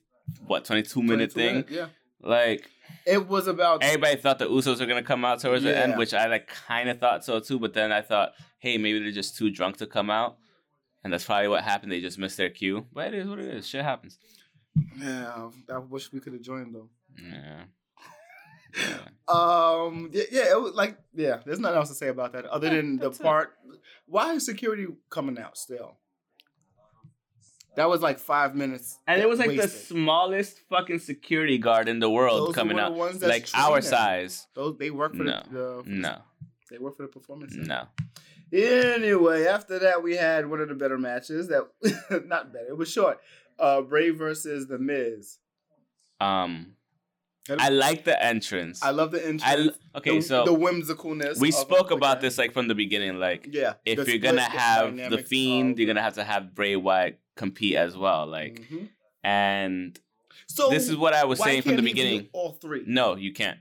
[0.47, 1.55] what twenty two minute thing.
[1.57, 1.87] minute, Yeah,
[2.23, 2.69] Like
[3.11, 6.15] it was about everybody thought the Usos were gonna come out towards the end, which
[6.15, 7.59] I like kind of thought so too.
[7.59, 10.39] But then I thought, hey, maybe they're just too drunk to come out,
[11.03, 11.93] and that's probably what happened.
[11.93, 12.87] They just missed their cue.
[12.93, 13.67] But it is what it is.
[13.67, 14.19] Shit happens.
[14.99, 16.89] Yeah, I wish we could have joined though.
[17.23, 17.65] Yeah.
[19.27, 21.39] Um, yeah, yeah, it was like, yeah.
[21.45, 23.23] There's nothing else to say about that other than the that's it.
[23.23, 23.53] part.
[24.07, 25.99] Why is security coming out still?
[27.77, 31.99] That was like five minutes, And it was like the smallest fucking security guard in
[32.01, 34.47] the world Those coming out, like our size.
[34.55, 35.43] Those they work for No.
[35.51, 36.19] the, the No,
[36.71, 37.53] they work for the performance.
[37.55, 37.67] center.
[37.69, 37.87] no.
[38.53, 41.49] Anyway, after that, we had one of the better matches.
[41.49, 41.69] That
[42.27, 42.67] not better.
[42.71, 43.21] It was short.
[43.59, 45.39] Uh, Bray versus the Miz.
[46.21, 46.73] Um,
[47.49, 48.83] I like the entrance.
[48.83, 49.77] I love the entrance.
[49.95, 51.39] I okay, the, so the whimsicalness.
[51.41, 53.19] we spoke about this like from the beginning.
[53.19, 57.19] Like, Yeah, if you're gonna have the fiend, you're gonna have to have Bray Wyatt
[57.45, 58.27] compete as well.
[58.27, 58.89] Like, Mhm.
[59.25, 59.99] and
[60.47, 62.29] so this is what I was saying from the can't he do beginning.
[62.33, 62.83] All three.
[62.87, 63.59] No, you can't.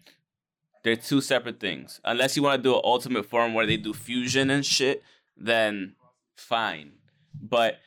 [0.83, 1.99] They're two separate things.
[2.03, 5.03] Unless you want to do an ultimate form where they do fusion and shit,
[5.37, 5.95] then
[6.35, 6.93] fine.
[7.33, 7.79] But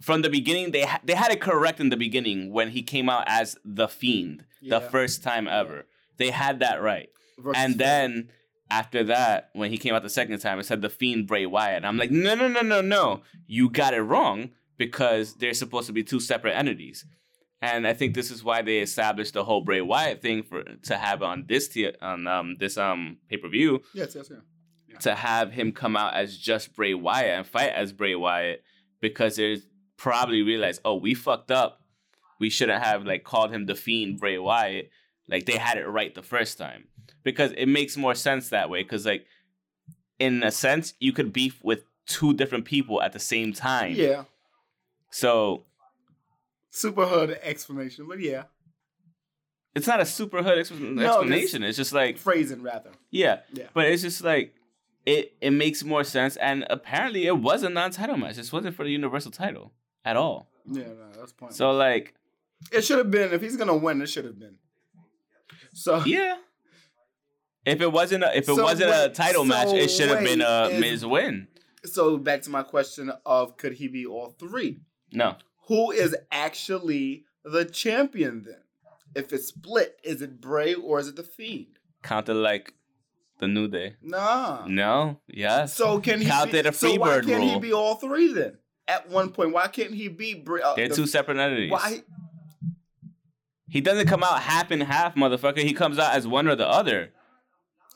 [0.00, 3.08] from the beginning, they ha- they had it correct in the beginning when he came
[3.08, 4.78] out as the fiend Yeah.
[4.78, 5.86] the first time ever.
[6.16, 7.08] They had that right.
[7.38, 8.30] Versus And then
[8.70, 11.84] after that, when he came out the second time, it said the fiend Bray Wyatt.
[11.84, 13.22] I'm like, no, no, no, no, no.
[13.46, 14.50] You got it wrong
[14.86, 17.06] because they're supposed to be two separate entities.
[17.60, 20.96] And I think this is why they established the whole Bray Wyatt thing for to
[20.96, 24.28] have on this t- on um this um pay per view yes, yes,
[24.88, 24.98] yeah.
[24.98, 28.64] to have him come out as just Bray Wyatt and fight as Bray Wyatt
[29.00, 29.60] because there's
[29.96, 31.80] probably realized, oh, we fucked up.
[32.40, 34.90] We shouldn't have like called him the Fiend Bray Wyatt.
[35.28, 36.88] Like they had it right the first time
[37.22, 38.82] because it makes more sense that way.
[38.82, 39.26] Because like
[40.18, 43.94] in a sense, you could beef with two different people at the same time.
[43.94, 44.24] Yeah,
[45.12, 45.64] So
[46.70, 48.44] super hood explanation, but yeah,
[49.74, 51.62] it's not a super hood expl- No, explanation.
[51.62, 52.90] It's just like phrasing rather.
[53.10, 53.66] yeah, Yeah.
[53.74, 54.54] But it's just like
[55.06, 56.36] it it makes more sense.
[56.36, 58.36] And apparently, it was a non-title match.
[58.36, 59.72] This wasn't for the Universal title
[60.04, 60.48] at all.
[60.66, 61.54] Yeah, no, that's point.
[61.54, 62.14] So like,
[62.72, 64.00] it should have been if he's gonna win.
[64.00, 64.56] It should have been.
[65.74, 66.36] So yeah.
[67.64, 70.40] If it wasn't a, if it So wasn't a title match, it should have been
[70.40, 71.46] a is- Miz win.
[71.84, 74.80] so back to my question of could he be all three?
[75.12, 75.36] No,
[75.68, 78.56] who is actually the champion then?
[79.14, 81.78] If it's split, is it Bray or is it the Fiend?
[82.02, 82.72] Counted like
[83.38, 83.96] the New Day.
[84.02, 84.64] Nah.
[84.66, 85.20] No.
[85.28, 85.74] Yes.
[85.74, 88.56] So can he Counted be, a so why can't he be all three then?
[88.88, 90.62] At one point, why can't he be Bray?
[90.62, 91.70] Uh, They're the- two separate entities.
[91.70, 92.02] Why?
[93.68, 95.58] He doesn't come out half and half, motherfucker.
[95.58, 97.10] He comes out as one or the other.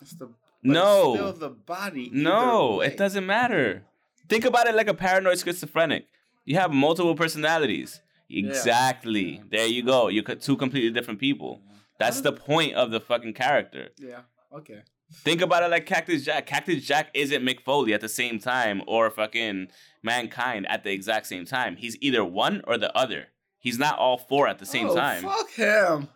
[0.00, 0.31] It's the,
[0.62, 1.12] No.
[1.14, 2.11] it's still the body.
[2.12, 2.87] No, way.
[2.87, 3.85] it doesn't matter.
[4.29, 6.07] Think about it like a paranoid schizophrenic.
[6.47, 8.01] You have multiple personalities.
[8.31, 9.43] Exactly.
[9.51, 10.09] There you go.
[10.09, 11.61] You're two completely different people.
[11.99, 13.89] That's the point of the fucking character.
[13.99, 14.21] Yeah.
[14.53, 14.83] Okay.
[15.13, 16.47] Think about it like Cactus Jack.
[16.47, 19.69] Cactus Jack isn't Mick Foley at the same time or fucking
[20.03, 21.77] Mankind at the exact same time.
[21.77, 23.27] He's either one or the other.
[23.59, 25.23] He's not all four at the same oh, time.
[25.23, 26.09] Fuck him.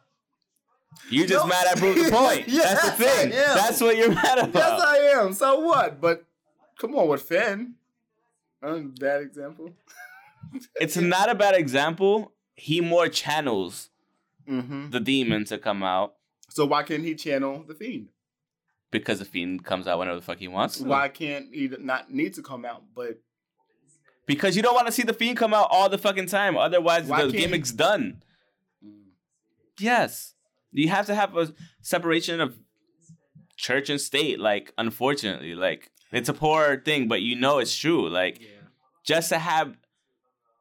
[1.08, 1.48] You're just No.
[1.48, 2.46] mad I proved the point.
[2.48, 3.30] That's the thing.
[3.30, 4.54] That's what you're mad about.
[4.54, 5.32] Yes, I am.
[5.32, 6.00] So what?
[6.00, 6.24] But
[6.78, 7.74] come on with Finn.
[8.62, 9.70] Uh, bad example.
[10.80, 12.32] it's not a bad example.
[12.54, 13.88] He more channels
[14.48, 14.90] Mm-hmm.
[14.90, 16.14] the demon to come out
[16.48, 18.08] So why can't he channel the fiend?
[18.90, 20.78] because the fiend comes out whenever the fuck he wants.
[20.78, 20.84] to.
[20.84, 22.82] Why can't he not need to come out?
[22.92, 23.20] But
[24.26, 26.56] Because you don't want to see the fiend come out all the fucking time.
[26.56, 28.22] Otherwise, Why the can't he- gimmick's done.
[29.78, 30.34] Yes,
[30.72, 32.56] you have to have a separation of
[33.56, 34.38] church and state.
[34.40, 38.08] Like, unfortunately, like it's a poor thing, but you know it's true.
[38.08, 38.40] Like,
[39.04, 39.76] just to have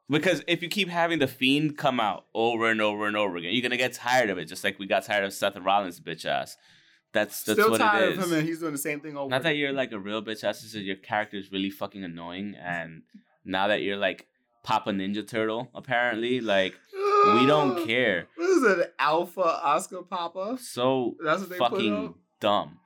[0.09, 3.53] because if you keep having the fiend come out over and over and over again,
[3.53, 4.45] you're gonna get tired of it.
[4.45, 6.57] Just like we got tired of Seth Rollins' bitch ass.
[7.11, 9.29] That's that's still what tired it of him, and he's doing the same thing over.
[9.29, 12.55] Not that you're like a real bitch ass, just your character is really fucking annoying,
[12.61, 13.01] and
[13.45, 14.27] now that you're like
[14.63, 18.27] Papa Ninja Turtle, apparently, like we don't care.
[18.35, 18.93] What is it?
[18.99, 20.57] Alpha Oscar Papa?
[20.61, 22.79] So That's what they fucking dumb.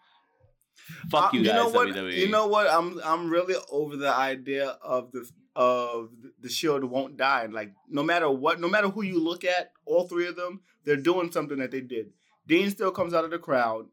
[1.10, 1.90] Fuck Uh, you guys, know what?
[1.90, 2.18] WWE.
[2.18, 2.68] You know what?
[2.70, 6.10] I'm I'm really over the idea of the of
[6.42, 7.46] the Shield won't die.
[7.46, 10.96] Like no matter what, no matter who you look at, all three of them, they're
[10.98, 12.12] doing something that they did.
[12.48, 13.86] Dean still comes out of the crowd.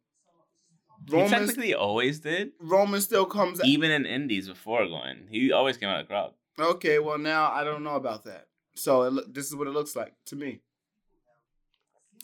[1.09, 3.61] he Roman technically always did, Roman still comes.
[3.61, 3.67] out.
[3.67, 5.27] even in Indies before going.
[5.31, 6.33] He always came out of the crowd.
[6.59, 8.47] Okay, well now I don't know about that.
[8.75, 10.61] So it, this is what it looks like to me.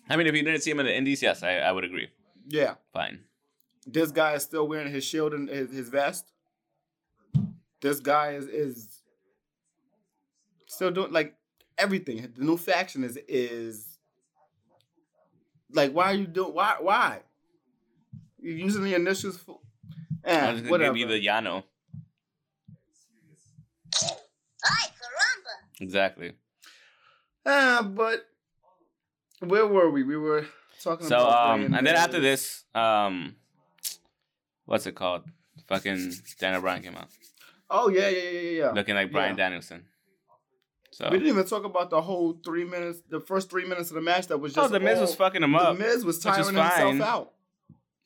[0.09, 2.09] I mean, if you didn't see him in the Indies, yes, I, I would agree.
[2.49, 3.21] Yeah, Fine.
[3.87, 6.31] this guy is still wearing his shield and his, his vest.
[7.81, 8.96] This guy is is
[10.77, 11.35] still doing like
[11.79, 12.33] everything.
[12.37, 13.99] The new faction is is
[15.73, 17.21] like why are you doing why why
[18.39, 19.59] You're using the initials for
[20.25, 20.95] I eh, was gonna whatever.
[20.95, 21.65] give you the Yano.
[25.81, 26.33] Exactly.
[27.45, 28.27] Ah, but
[29.41, 30.03] where were we?
[30.03, 30.47] We were
[30.83, 33.37] talking So about um, and then after this, um,
[34.65, 35.25] what's it called?
[35.69, 37.09] Fucking Daniel Bryan came out,
[37.69, 38.51] Oh yeah, yeah, yeah, yeah.
[38.65, 38.71] yeah.
[38.73, 39.45] looking like Brian Yeah.
[39.45, 39.85] Danielson.
[40.97, 43.97] So We didn't even talk about the whole three minutes, the first three minutes of
[43.97, 44.71] the match that was oh, just.
[44.71, 45.77] oh, the Miz was fucking him up.
[45.77, 45.85] The.
[45.85, 47.33] Miz was tiring himself out.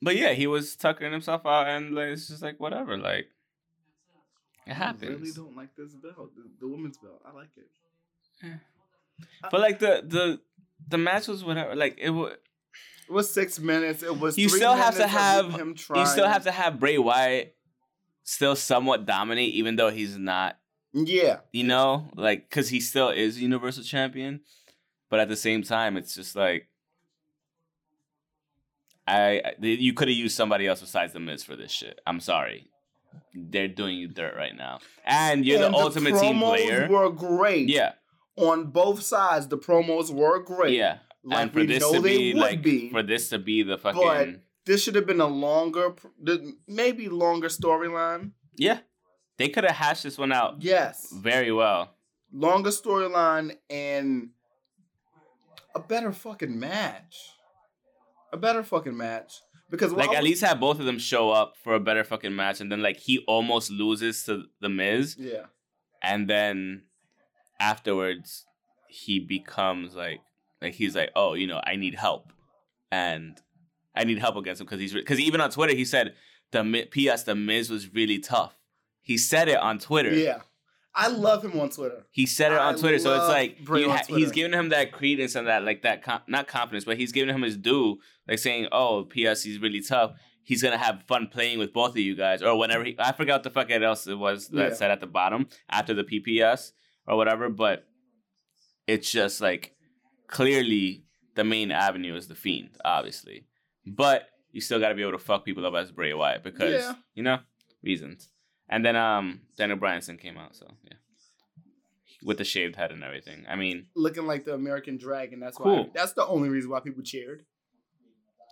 [0.01, 2.97] But yeah, he was tucking himself out, and like, it's just like whatever.
[2.97, 3.27] Like
[4.67, 5.21] it I happens.
[5.21, 7.21] really don't like this belt, the, the women's belt.
[7.25, 8.45] I like it.
[8.45, 8.57] Eh.
[9.49, 10.41] But like the the
[10.89, 11.73] the match was whatever.
[11.77, 12.33] Like it was.
[13.07, 14.03] It was six minutes.
[14.03, 14.37] It was.
[14.37, 16.01] You still have to have- him trying.
[16.01, 17.55] You still have to have Bray Wyatt
[18.25, 20.57] still somewhat dominate, even though he's not.
[20.93, 24.41] Yeah, You know, like because he still is Universal Champion,
[25.09, 26.67] but at the same time, it's just like.
[29.07, 31.99] I, you could have used somebody else besides the Miz for this shit.
[32.05, 32.67] I'm sorry,
[33.33, 36.87] they're doing you dirt right now, and you're And the ultimate team player.
[36.89, 37.67] Were great.
[37.67, 37.93] Yeah,
[38.37, 40.77] on both sides, the promos were great.
[40.77, 42.89] yeah, like and for this to be like be.
[42.89, 45.95] for this to be the fucking this should have been a longer,
[46.67, 48.31] maybe longer storyline.
[48.55, 48.79] yeah,
[49.37, 51.95] they could have hashed this one out Yes, very well.
[52.31, 54.29] longer storyline and
[55.75, 57.15] a better fucking match.
[58.33, 61.73] A better fucking match because Like at least have both of them show up for
[61.75, 65.45] a better fucking match, and then like he almost loses to the Miz, yeah.
[66.01, 66.83] and then
[67.59, 68.45] afterwards
[68.87, 70.19] he becomes like
[70.61, 72.31] like he's like oh you know I need help,
[72.91, 73.37] and
[73.95, 76.13] I need help against him because he's because even on Twitter he said
[76.51, 77.23] the P.S.
[77.23, 78.57] the Miz was really tough.
[79.01, 80.13] He said it on Twitter.
[80.13, 80.39] Yeah.
[80.93, 82.03] I love him on Twitter.
[82.11, 84.91] He said it on I Twitter, so it's like you ha- he's giving him that
[84.91, 88.39] credence and that like that com- not confidence, but he's giving him his due, like
[88.39, 89.41] saying, "Oh, P.S.
[89.43, 90.11] He's really tough.
[90.43, 93.35] He's gonna have fun playing with both of you guys." Or whenever he, I forgot
[93.35, 94.73] what the fuck it else it was that Yeah.
[94.75, 96.73] said at the bottom after the PPS
[97.07, 97.87] or whatever, but
[98.85, 99.73] it's just like
[100.27, 103.45] clearly the main avenue is the Fiend, obviously,
[103.85, 106.73] but you still got to be able to fuck people up as Bray Wyatt because
[106.83, 106.95] Yeah.
[107.15, 107.39] you know
[107.81, 108.29] reasons.
[108.71, 110.93] And then um Daniel Bryanson came out, so yeah.
[112.23, 113.45] with the shaved head and everything.
[113.47, 115.39] I mean, looking like the American Dragon.
[115.39, 115.63] That's why.
[115.65, 115.89] Cool.
[115.93, 117.43] That's the only reason why people cheered.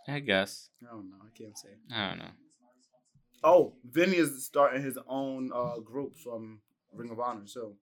[0.08, 1.15] I guess I don't know.
[1.23, 1.69] I can't say.
[1.91, 2.32] I don't know.
[3.41, 6.60] Oh, Vinny is starting his own uh, group from
[6.93, 7.47] Ring of Honor.
[7.47, 7.75] So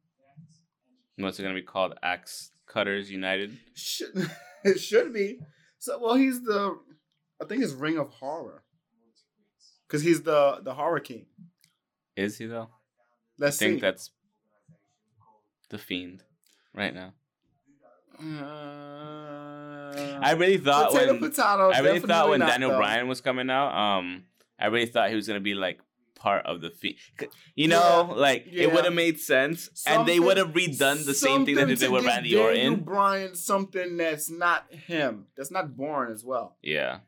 [1.18, 1.96] What's it gonna be called?
[2.04, 3.58] Axe Cutters United.
[3.74, 4.30] should
[4.64, 5.40] it should be.
[5.80, 6.78] So well, he's the
[7.42, 8.64] I think it's Ring of Horror
[9.88, 11.26] because he's the the horror king.
[12.18, 12.70] Is he though?
[12.70, 13.82] I Let's I think see.
[13.82, 14.12] that's
[15.70, 16.24] the fiend
[16.74, 17.14] right now.
[18.20, 21.72] Uh, I really thought potato when potato.
[21.72, 22.78] I really thought when Daniel though.
[22.78, 24.24] Bryan was coming out, um,
[24.60, 25.80] I really thought he was gonna be like
[26.16, 26.96] part of the fiend.
[27.54, 31.46] You know, like it would have made sense, and they would have redone the same
[31.46, 32.76] thing that they something did with Randy Daniel Orton.
[32.84, 35.28] Bryan something that's not him.
[35.36, 36.58] That's not boring as well.
[36.64, 37.00] Yeah,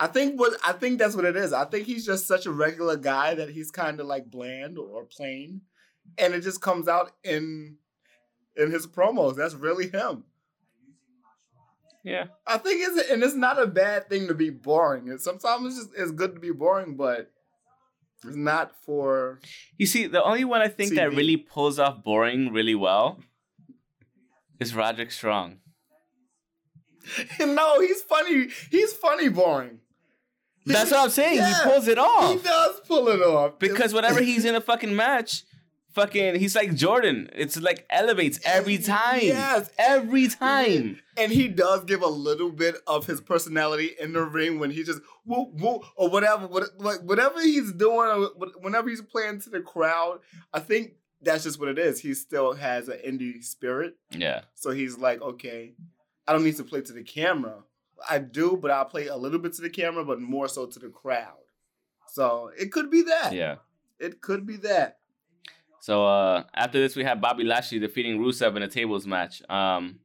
[0.00, 1.52] I think what I think that's what it is.
[1.52, 5.04] I think he's just such a regular guy that he's kind of like bland or
[5.04, 5.60] plain,
[6.16, 7.76] and it just comes out in
[8.56, 9.36] in his promos.
[9.36, 10.24] That's really him.
[12.02, 12.28] yeah.
[12.46, 15.10] I think it's and it's not a bad thing to be boring.
[15.10, 17.30] And sometimes it's just it's good to be boring, but
[18.24, 19.38] it's not for
[19.76, 23.20] You see, the only one I think that really pulls off boring really well
[24.58, 25.58] is Roderick Strong.
[27.38, 27.80] no.
[27.82, 28.48] He's funny.
[28.70, 29.80] He's funny boring.
[30.72, 31.36] That's what I'm saying.
[31.38, 32.32] Yeah, he pulls it off.
[32.32, 35.44] He does pull it off because whenever he's in a fucking match,
[35.92, 37.28] fucking he's like Jordan.
[37.34, 39.20] It's like elevates every time.
[39.22, 39.70] Yes.
[39.78, 41.00] every time.
[41.16, 44.82] and he does give a little bit of his personality in the ring when he
[44.84, 48.28] just whoop whoop or whatever, like whatever he's doing,
[48.60, 50.20] whenever he's playing to the crowd.
[50.52, 52.00] I think that's just what it is.
[52.00, 55.74] He still has an indie spirit, Yeah, so he's like, okay,
[56.26, 57.64] I don't need to play to the camera.
[58.08, 60.78] I do, but I'll play a little bit to the camera, but more so to
[60.78, 61.36] the crowd.
[62.08, 63.32] So it could be that.
[63.32, 63.56] yeah.
[63.98, 64.98] It could be that.
[65.80, 69.42] So uh after this, we have Bobby Lashley defeating Rusev in a tables match.
[69.48, 70.00] Um,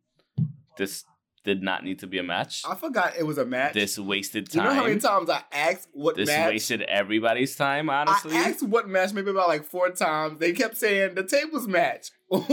[0.77, 1.05] this
[1.45, 2.63] did not need to be a match.
[2.67, 3.73] I forgot it was a match.
[3.73, 4.63] This wasted time.
[4.63, 6.49] you know how many times I asked what this match?
[6.49, 7.89] wasted everybody's time.
[7.89, 10.39] Honestly, I asked what match maybe about like four times.
[10.39, 12.49] They kept saying the tables match with,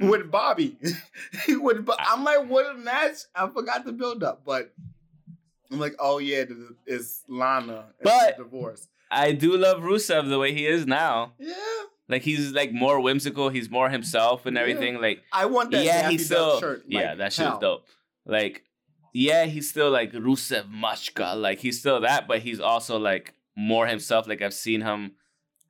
[0.00, 0.78] with Bobby.
[1.48, 3.16] with, Bo- I'm like, what a match?
[3.34, 4.72] I forgot the build up, but
[5.70, 6.44] I'm like, oh yeah,
[6.86, 7.86] it's Lana.
[7.98, 8.88] and But- divorce.
[9.14, 11.34] I do love Rusev the way he is now.
[11.38, 11.52] Yeah,
[12.08, 13.50] Like he's like more whimsical.
[13.50, 14.62] He's more himself and Yeah.
[14.62, 15.02] everything.
[15.02, 15.84] Like I want that.
[15.84, 16.84] yeah, he's still shirt.
[16.88, 17.84] yeah, that shit's dope.
[18.26, 18.62] Like
[19.14, 21.34] yeah, he's still like Rusev Machka.
[21.38, 24.26] Like he's still that, but he's also like more himself.
[24.26, 25.12] Like I've seen him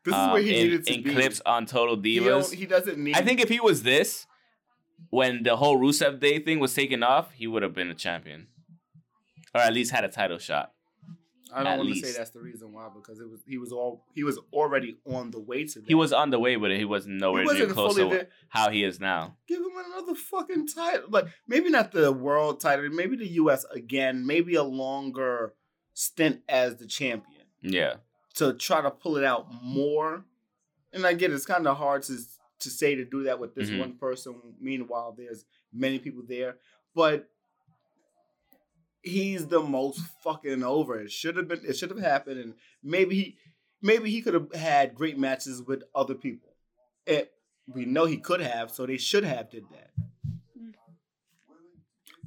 [0.05, 1.13] This is um, where he in, needed to in be.
[1.13, 2.25] clips on Total He, Divas.
[2.51, 3.17] don't- he doesn't need.
[3.17, 4.27] I think if he was this,
[5.11, 8.47] when the whole Rusev Day thing was taken off, he would have been a champion,
[9.55, 10.73] or at least had a title shot.
[11.55, 14.05] I don't want to say that's the reason why because it was he was all
[14.15, 15.81] he was already on the way to.
[15.81, 15.87] That.
[15.89, 18.85] He was on the way, but he wasn't nowhere He near close to how he
[18.85, 19.37] is now.
[19.47, 21.09] Give him another fucking title.
[21.11, 25.55] Like maybe not the world title, maybe the US again, maybe a longer
[25.95, 27.97] stint as the champion Yeah,
[28.35, 30.25] to try to pull it out more.
[30.93, 32.19] And I get it's kind of hard to
[32.61, 33.79] to say to do that with this Mhm.
[33.81, 34.37] one person.
[34.61, 36.59] Meanwhile, there's many people there,
[36.95, 37.29] but
[39.03, 40.99] he's the most fucking over.
[41.01, 41.61] It should have been.
[41.67, 43.37] It should have happened, and maybe he,
[43.83, 46.55] maybe he could have had great matches with other people.
[47.07, 47.33] It,
[47.67, 49.91] we know he could have, so they should have did that.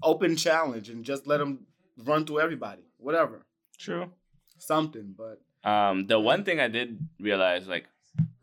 [0.03, 1.65] Open challenge and just let him
[2.03, 2.83] run through everybody.
[2.97, 3.45] Whatever,
[3.79, 4.11] true.
[4.57, 5.15] something.
[5.17, 7.85] But Um, the one thing I did realize, like,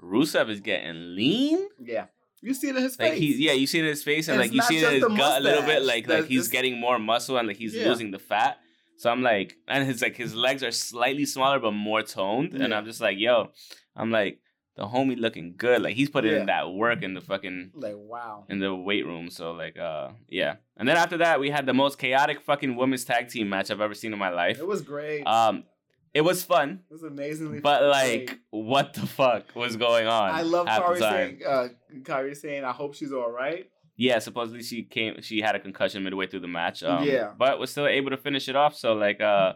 [0.00, 1.68] Rusev is getting lean.
[1.78, 2.06] yeah,
[2.42, 3.18] you see it in his Like face.
[3.20, 4.94] he, yeah, you see it in his face, and And like you see it in
[4.94, 7.88] his gut a little bit, like like he's getting more muscle and like he's Yeah.
[7.88, 8.58] losing the fat.
[8.98, 12.74] So I'm like, and his like his legs are slightly smaller but more toned, and
[12.74, 13.50] I'm just like, yo,
[13.96, 14.40] I'm like
[14.76, 15.82] the homie looking good.
[15.82, 16.40] Like he's putting Yeah.
[16.40, 18.46] in that work in the fucking like wow.
[18.48, 19.28] in the weight room.
[19.28, 20.56] So like, uh, yeah.
[20.78, 23.82] And then after that, we had the most chaotic fucking women's tag team match I've
[23.82, 24.58] ever seen in my life.
[24.58, 25.24] It was great.
[25.24, 25.64] Um,
[26.14, 27.60] it was fun, it was amazingly.
[27.60, 27.62] Fun.
[27.62, 28.38] But like, great.
[28.50, 30.30] what the fuck was going on?
[30.30, 30.98] I love the time?
[30.98, 31.68] saying, uh,
[32.02, 35.20] Kairi Sane, "I hope she's all right." Yeah, supposedly she came.
[35.22, 36.82] She had a concussion midway through the match.
[36.82, 37.32] Um, Yeah.
[37.36, 38.74] but was still able to finish it off.
[38.74, 39.52] So like, uh,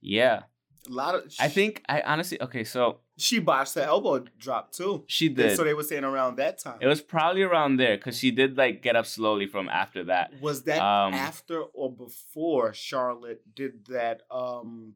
[0.00, 0.42] yeah,
[0.88, 1.32] A lot of.
[1.38, 2.64] I think I honestly okay.
[2.64, 5.04] So she botched her elbow drop too.
[5.06, 5.56] she did.
[5.56, 6.78] So they were saying around that time.
[6.80, 10.32] It was probably around there because she did like get up slowly from after that.
[10.40, 14.94] Was that Um, after or before Charlotte did that um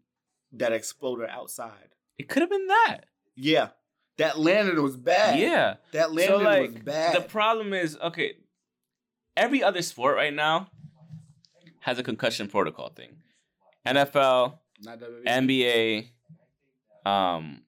[0.53, 1.94] that exploder outside?
[2.18, 2.98] It could have been that.
[3.36, 3.68] Yeah.
[4.18, 5.38] That landing was bad.
[5.38, 5.76] Yeah.
[5.92, 7.16] That landing so like was bad.
[7.16, 8.34] the problem is okay.
[9.36, 10.68] Every other sport right now
[11.80, 13.16] has a concussion protocol thing.
[13.86, 14.59] NFL,
[15.26, 16.09] NBA,
[17.07, 17.62] um,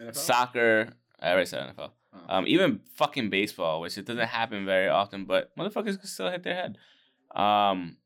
[0.00, 0.16] NFL?
[0.16, 0.88] soccer.
[1.20, 1.90] I already said NFL.
[2.14, 2.36] Oh.
[2.36, 6.42] Um, even fucking baseball, which it doesn't happen very often, but motherfuckers can still hit
[6.42, 6.78] their head.
[7.34, 7.98] Um,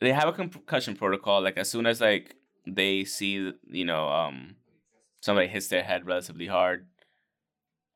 [0.00, 1.42] they have a concussion protocol.
[1.42, 2.34] Like as soon as like
[2.66, 4.56] they see, you know, um,
[5.20, 6.86] somebody hits their head relatively hard,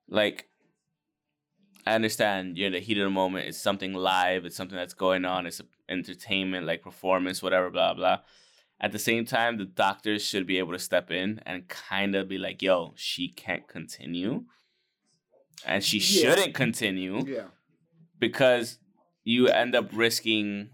[0.09, 0.49] like
[1.87, 3.47] I understand you're in the heat of the moment.
[3.47, 4.45] It's something live.
[4.47, 5.47] It's something that's going on.
[5.47, 8.21] It's entertainment, like performance, whatever, blah blah.
[8.81, 12.29] At the same time, the doctors should be able to step in and kind of
[12.29, 14.45] be like, "Yo, she can't continue,
[15.67, 16.05] and she Yeah.
[16.35, 17.49] shouldn't continue Yeah.
[18.19, 18.79] because
[19.23, 20.71] you end up risking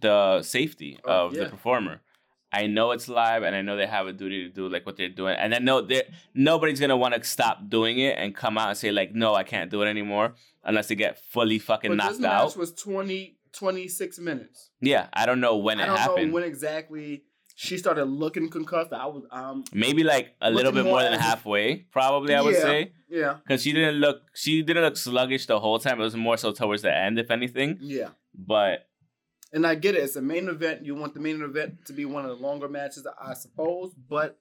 [0.00, 1.44] the safety Oh, of yeah.
[1.44, 2.02] the performer."
[2.52, 4.96] I know it's live, and I know they have a duty to do like what
[4.96, 5.86] they're doing, and I know
[6.34, 9.42] nobody's gonna want to stop doing it and come out and say like, "No, I
[9.42, 10.34] can't do it anymore,"
[10.64, 12.56] unless they get fully fucking But knocked this match out.
[12.56, 14.70] was 20, 26 minutes.
[14.80, 16.28] Yeah, I don't know when I it don't happened.
[16.28, 17.24] know when exactly
[17.56, 18.92] she started looking concussed.
[18.92, 22.54] I was um Maybe like a little bit more than as halfway, probably I would
[22.54, 22.60] Yeah.
[22.62, 26.00] say, yeah because she didn't look she didn't look sluggish the whole time.
[26.00, 27.78] It was more so towards the end, if anything.
[27.80, 28.10] yeah.
[28.38, 28.85] But
[29.56, 30.02] And I get it.
[30.02, 30.84] It's a main event.
[30.84, 33.94] You want the main event to be one of the longer matches, I suppose.
[33.94, 34.38] But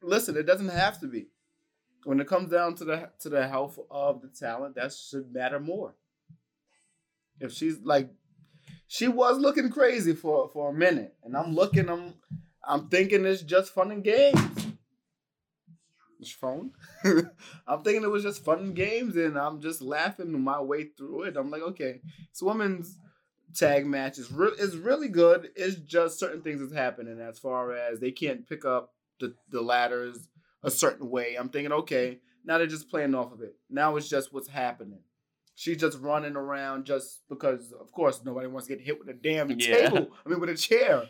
[0.00, 1.26] listen, it doesn't have to be.
[2.04, 5.60] When it comes down to the to the health of the talent, that should matter
[5.60, 5.96] more.
[7.38, 8.08] If she's like,
[8.86, 12.14] she was looking crazy for for a minute, and I'm looking, I'm
[12.66, 14.40] I'm thinking it's just fun and games.
[16.18, 16.70] This phone.
[17.04, 21.24] I'm thinking it was just fun and games, and I'm just laughing my way through
[21.24, 21.36] it.
[21.36, 22.00] I'm like, okay,
[22.32, 22.96] this women's
[23.54, 25.50] tag match is re- is really good.
[25.56, 29.60] It's just certain things that's happening as far as they can't pick up the, the
[29.60, 30.28] ladders
[30.62, 31.36] a certain way.
[31.38, 33.54] I'm thinking, okay, now they're just playing off of it.
[33.68, 35.00] Now it's just what's happening.
[35.54, 39.12] She's just running around just because, of course, nobody wants to get hit with a
[39.14, 39.90] damn Yeah.
[39.90, 40.08] table.
[40.24, 41.02] I mean, with a chair.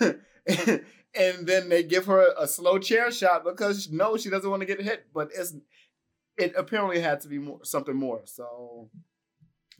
[0.00, 0.20] and,
[1.14, 4.66] and then they give her a slow chair shot because no, she doesn't want to
[4.66, 5.06] get hit.
[5.14, 5.54] But it's
[6.36, 8.20] it apparently had to be more something more.
[8.26, 8.90] So,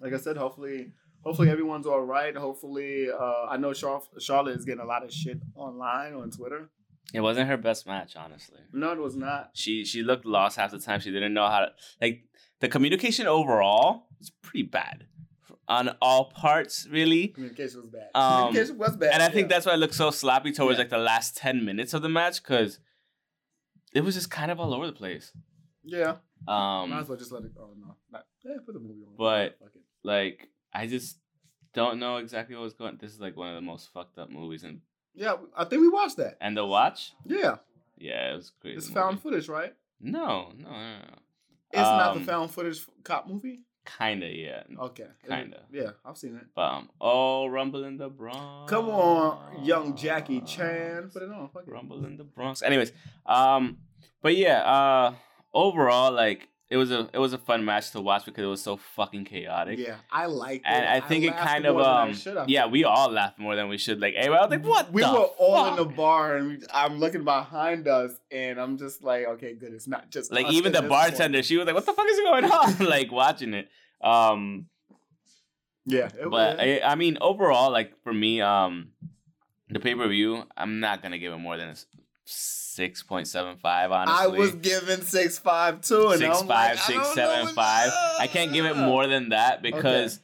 [0.01, 0.93] like I said, hopefully,
[1.27, 2.35] hopefully everyone's all right.
[2.37, 6.63] Hopefully, uh, I know Char- Charlotte is getting a lot of shit online on Twitter.
[7.13, 8.61] it wasn't her best match, honestly.
[8.73, 9.51] No, it was not.
[9.63, 11.01] She she looked lost half the time.
[11.01, 11.69] She didn't know how to
[12.01, 12.17] like
[12.61, 15.07] the communication overall was pretty bad
[15.69, 17.29] on all parts, really.
[17.29, 18.09] Communication was bad.
[18.15, 19.13] Um, Communication was bad.
[19.15, 19.57] And I think yeah.
[19.57, 20.83] that's why it looked so sloppy towards Yeah.
[20.85, 22.79] like the last ten minutes of the match because
[23.93, 25.33] it was just kind of all over the place.
[25.85, 26.17] yeah.
[26.47, 27.53] Um, Might as well just let it.
[27.59, 29.15] Oh no, not, yeah, put the movie on.
[29.19, 29.59] But-
[30.05, 30.39] like
[30.81, 31.19] I just
[31.73, 32.97] don't know exactly what was going.
[33.01, 34.81] This is like one of the most fucked up movies, and
[35.15, 36.37] yeah, I think we watched that.
[36.41, 37.57] and the watch, Yeah,
[37.97, 38.77] yeah, it was crazy.
[38.77, 39.01] it's movie.
[39.01, 39.75] found footage, right?
[40.01, 41.15] No, no, no, no.
[41.73, 43.61] It's not the Um, found footage cop movie.
[43.99, 44.63] Kinda, yeah.
[44.89, 45.63] Okay, kinda.
[45.73, 46.47] Yeah, I've seen it.
[46.55, 48.69] But um, oh, Rumble in the Bronx.
[48.71, 51.49] Come on, young Jackie Chan, put it on.
[51.51, 51.71] Fuck it.
[51.71, 52.63] Rumble in the Bronx.
[52.63, 52.93] Anyways,
[53.27, 53.79] um,
[54.23, 55.15] but yeah, uh,
[55.55, 58.63] overall, like it was a it was a fun match to watch because it was
[58.63, 59.79] so fucking chaotic.
[59.79, 60.61] Yeah, I like.
[60.61, 60.67] It.
[60.67, 62.15] And I think it kind of um
[62.49, 65.29] yeah we all laughed more than we should like everybody was like what we were
[65.39, 69.55] all in the bar, and we, I'm looking behind us, and I'm just like, okay,
[69.55, 69.73] good.
[69.73, 72.45] It's not just like even the bartender she was like what the fuck is going
[72.51, 73.69] on like watching it
[74.03, 74.67] um
[75.85, 76.59] Yeah, it but.
[76.59, 78.89] I, I mean overall like for me um
[79.69, 81.75] the pay-per-view i'm not gonna give it more than
[82.27, 86.79] a s- 6.75 honestly I was given six five two, and six I'm five like,
[86.79, 87.91] six seven five.
[88.19, 90.21] I can't give it more than that because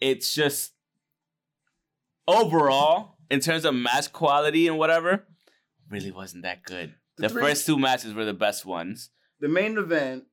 [0.00, 0.72] it's just
[2.28, 5.26] overall in terms of match quality and whatever
[5.90, 6.94] really wasn't that good.
[7.16, 9.10] The the three- first two matches were the best ones.
[9.40, 10.24] The main event,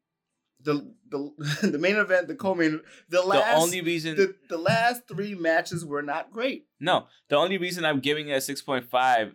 [0.61, 1.31] the the
[1.67, 5.86] the main event, the co-main, the last, the only reason the, the last three matches
[5.86, 6.67] were not great.
[6.79, 9.34] no the only reason i'm giving it a 6.5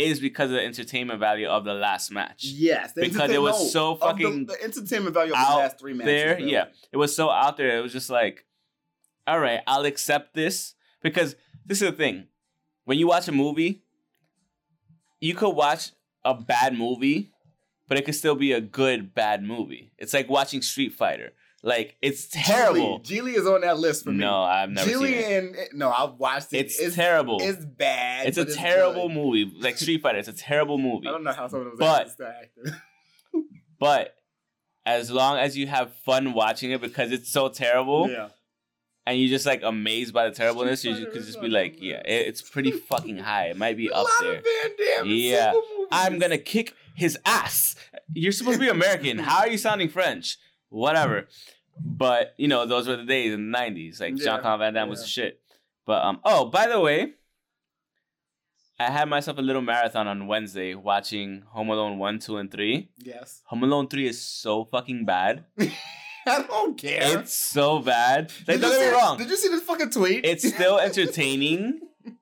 [0.00, 2.44] is because of the entertainment value of the last match.
[2.44, 5.92] Yes, Because it was so of the- fucking the, entertainment value of the last three
[5.94, 6.06] matches.
[6.06, 6.66] there yeah.
[6.92, 8.44] It was so out there it was just like
[9.26, 10.74] all right i'll accept this.
[11.02, 12.26] Because this is the thing
[12.84, 13.82] when you watch a movie
[15.20, 15.90] you could watch
[16.24, 17.30] a bad movie
[17.88, 19.90] but it could still be a good bad movie.
[19.98, 21.32] It's like watching street fighter
[21.62, 24.18] like it's terrible Gigli, Gigli is on that list for me.
[24.18, 26.72] no i've never Gigli seen it and no, I've watched it.
[26.78, 28.26] it's, terrible It's bad.
[28.28, 29.14] it's a but terrible good.
[29.16, 32.00] movie like street fighter it's a terrible movie I don't know how someone was But-
[32.00, 32.80] actually still active.
[33.78, 34.14] but
[34.86, 38.28] as long as you have fun watching it because it's so terrible yeah.
[39.06, 41.96] and you're just like amazed by the terribleness, you just, could just be like, yeah,
[42.04, 43.48] it, it's pretty fucking high.
[43.48, 44.36] It might be a up lot there.
[44.38, 45.06] of Van Damme.
[45.06, 45.52] Yeah.
[45.92, 47.76] I'm gonna kick his ass.
[48.14, 49.18] You're supposed to be American.
[49.18, 50.38] How are you sounding French?
[50.70, 51.28] Whatever.
[51.78, 54.00] But you know, those were the days in the '90s.
[54.00, 55.04] Like Yeah, Jean Claude Van Damme was yeah.
[55.04, 55.40] the shit.
[55.86, 57.14] But um, oh, by the way,
[58.80, 62.88] I had myself a little marathon on Wednesday watching Home Alone 1, 2, and 3.
[62.98, 63.42] Yes.
[63.44, 65.44] Home Alone 3 is so fucking bad.
[66.26, 67.18] I don't care.
[67.20, 68.32] It's so bad.
[68.48, 69.18] Like, don't get me wrong.
[69.18, 70.24] Did you see this fucking tweet?
[70.24, 71.80] It's still entertaining.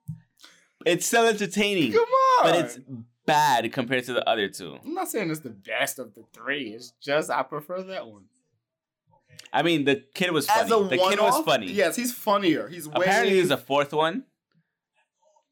[0.86, 1.92] It's still entertaining.
[1.92, 2.44] Come on.
[2.44, 2.78] But it's
[3.26, 4.78] bad compared to the other two.
[4.82, 6.68] I'm not saying it's the best of the three.
[6.68, 8.22] It's just I prefer that one.
[9.53, 10.89] I mean, the kid was As funny.
[10.89, 11.72] The kid was funny.
[11.72, 12.68] Yes, he's funnier.
[12.68, 12.95] He's way.
[12.97, 14.24] Apparently, there's a fourth one.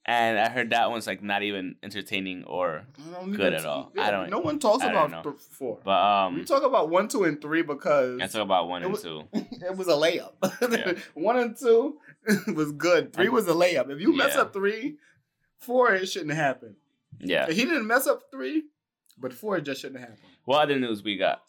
[0.09, 2.85] And I heard that one's like not even entertaining or.
[2.97, 3.91] I don't good at all.
[3.95, 5.31] yeah, I don't- No one talks I don't about know.
[5.33, 5.81] th- four.
[5.85, 8.85] But we um, talk about one, two, and three because I talk about one It
[8.85, 9.23] and was- two.
[9.33, 10.35] it was a layup.
[10.71, 10.93] Yeah.
[11.15, 11.97] one and two
[12.55, 13.13] was good.
[13.13, 13.91] Three was a layup.
[13.91, 14.43] If you mess Yeah.
[14.43, 14.99] up three,
[15.59, 16.77] four it shouldn't happen.
[17.19, 17.51] Yeah.
[17.51, 18.63] He didn't mess up three,
[19.19, 20.19] but four it just shouldn't happen.
[20.45, 21.43] What other news we got?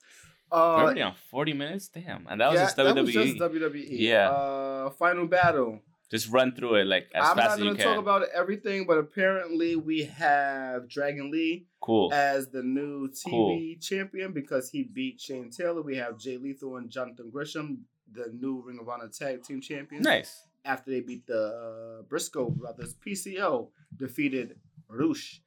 [0.51, 1.87] We're Uh, already on 40 minutes?
[1.89, 2.25] Damn.
[2.29, 2.95] And that was yeah, just WWE.
[2.95, 3.85] That was just WWE.
[3.89, 4.29] Yeah.
[4.29, 5.81] Uh, final battle.
[6.09, 8.23] Just run through it like as I'm fast not as you going to talk about
[8.33, 12.13] everything, but apparently we have Dragon Lee cool.
[12.13, 13.75] as the new TV Cool.
[13.81, 15.81] champion because he beat Shane Taylor.
[15.81, 20.05] We have Jay Lethal and Jonathan Gresham, the new Ring of Honor Tag Team Champions.
[20.05, 20.43] nice.
[20.63, 24.55] After they beat the uh, Briscoe brothers, PCO defeated
[24.87, 25.39] Roosh.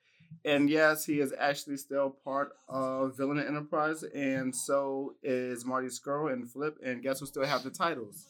[0.45, 6.33] And yes, he is actually still part of Villain Enterprise, and so is Marty Scurll
[6.33, 6.77] and Flip.
[6.85, 8.27] And guess who still have the titles?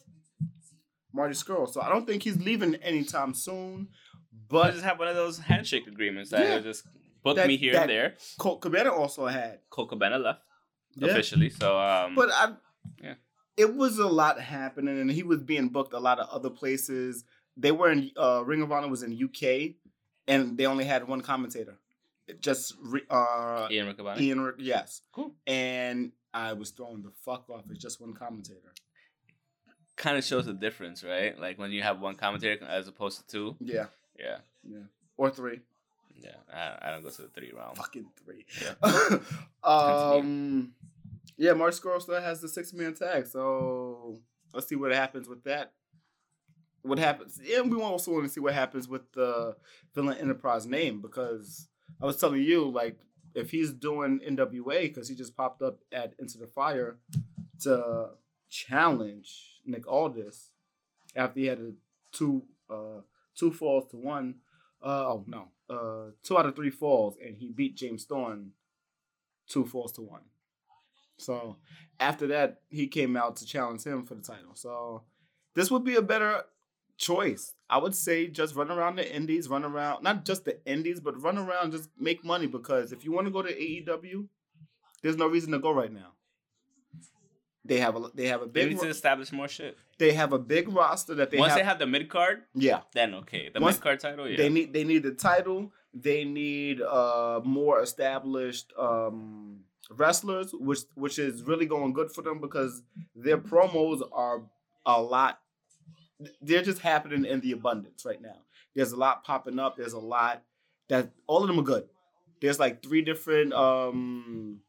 [1.12, 1.68] Marty Scurll.
[1.72, 3.88] So I don't think he's leaving anytime soon.
[4.48, 6.58] But just have one of those handshake agreements that Yeah.
[6.60, 6.84] just
[7.22, 8.16] book That- me here and there.
[8.38, 9.60] Colt Cabana also had.
[9.70, 10.42] Colt Cabana left
[10.96, 11.08] Yeah.
[11.08, 11.50] officially.
[11.50, 12.54] So um But I,
[13.02, 13.14] Yeah.
[13.56, 17.24] it was a lot happening, and he was being booked a lot of other places.
[17.56, 19.76] They were in uh, Ring of Honor was in UK,
[20.26, 21.78] and they only had one commentator,
[22.40, 24.20] just re- uh, Ian Riccaboni.
[24.20, 24.40] Ian.
[24.40, 25.34] Rick- Yes, Cool.
[25.46, 27.64] and I was throwing the fuck off.
[27.70, 28.72] It's just one commentator.
[29.96, 31.38] Kind of shows the difference, right?
[31.38, 33.56] Like when you have one commentator as opposed to two.
[33.60, 33.86] Yeah,
[34.18, 34.38] Yeah.
[34.68, 34.78] yeah,
[35.16, 35.60] or three,
[36.16, 36.36] Yeah.
[36.52, 37.76] I, I don't go to the three round.
[37.76, 38.46] fucking three.
[38.62, 39.18] Yeah.
[39.64, 40.72] um,
[41.36, 44.20] yeah, Mark Scurll still has the six man tag, so
[44.54, 45.72] let's see what happens with that.
[46.82, 47.38] What happens?
[47.54, 49.54] And we also want to see what happens with the
[49.94, 51.68] Villain Enterprise name because
[52.00, 52.98] I was telling you, like,
[53.34, 56.98] if he's doing NWA because he just popped up at Into the Fire
[57.60, 58.10] to
[58.48, 60.50] challenge Nick Aldis
[61.14, 61.72] after he had a
[62.12, 63.02] two uh
[63.34, 64.36] two falls to one.
[64.82, 68.52] Uh, oh no, uh, two out of three falls, and he beat James Thorne
[69.48, 70.22] two falls to one.
[71.18, 71.56] So
[71.98, 74.54] after that, he came out to challenge him for the title.
[74.54, 75.02] So
[75.54, 76.44] this would be a better
[76.96, 77.52] choice.
[77.70, 81.20] I would say just run around the indies, run around not just the indies, but
[81.22, 84.26] run around, just make money because if you want to go to AEW,
[85.02, 86.12] there's no reason to go right now.
[87.64, 88.64] They have a they have a big.
[88.64, 89.76] They need to establish more shit.
[89.98, 92.80] they have a big roster that they Once have, they have the mid card, yeah
[92.94, 93.50] then okay.
[93.52, 94.36] The mid card title, yeah.
[94.36, 95.70] they need they need the title.
[95.92, 99.60] They need uh more established um
[99.90, 102.82] wrestlers, which which is really going good for them because
[103.14, 104.42] their promos are
[104.86, 105.38] a lot.
[106.40, 108.36] They're just happening in the abundance right now.
[108.74, 109.76] There's a lot popping up.
[109.76, 110.42] There's a lot
[110.88, 111.88] that all of them are good.
[112.40, 114.60] There's like three different um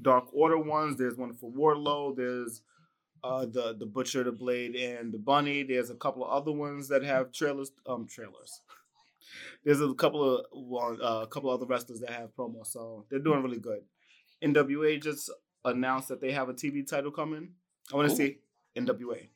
[0.00, 0.96] Dark Order ones.
[0.96, 2.16] There's one for Wardlow.
[2.16, 2.62] There's
[3.22, 5.62] uh the the Butcher, the Blade, and the Bunny.
[5.62, 7.72] There's a couple of other ones that have trailers.
[7.86, 8.60] Um, trailers.
[9.64, 13.18] There's a couple of uh, a couple of other wrestlers that have promos, so they're
[13.18, 13.82] doing really good.
[14.42, 15.30] NWA just
[15.64, 17.50] announced that they have a TV title coming.
[17.92, 18.38] I want to see
[18.76, 19.28] NWA,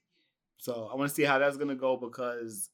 [0.65, 2.71] so I want to see how that's gonna go because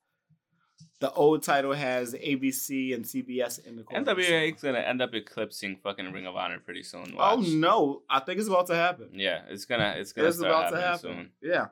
[1.00, 4.04] the old title has ABC and CBS in the corner.
[4.14, 7.14] NWA is gonna end up eclipsing fucking Ring of Honor pretty soon.
[7.18, 9.08] Oh no, I think it's about to happen.
[9.12, 11.00] Yeah, it's gonna it's gonna It's start about to happen.
[11.00, 11.66] soon, Yeah,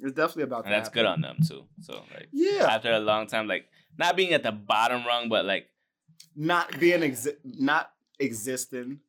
[0.00, 1.00] it's definitely about and that's happen.
[1.02, 1.64] good on them too.
[1.82, 3.68] So like Yeah, after a long time, like
[3.98, 5.68] not being at the bottom rung, but like
[6.34, 9.00] not being exi- not existing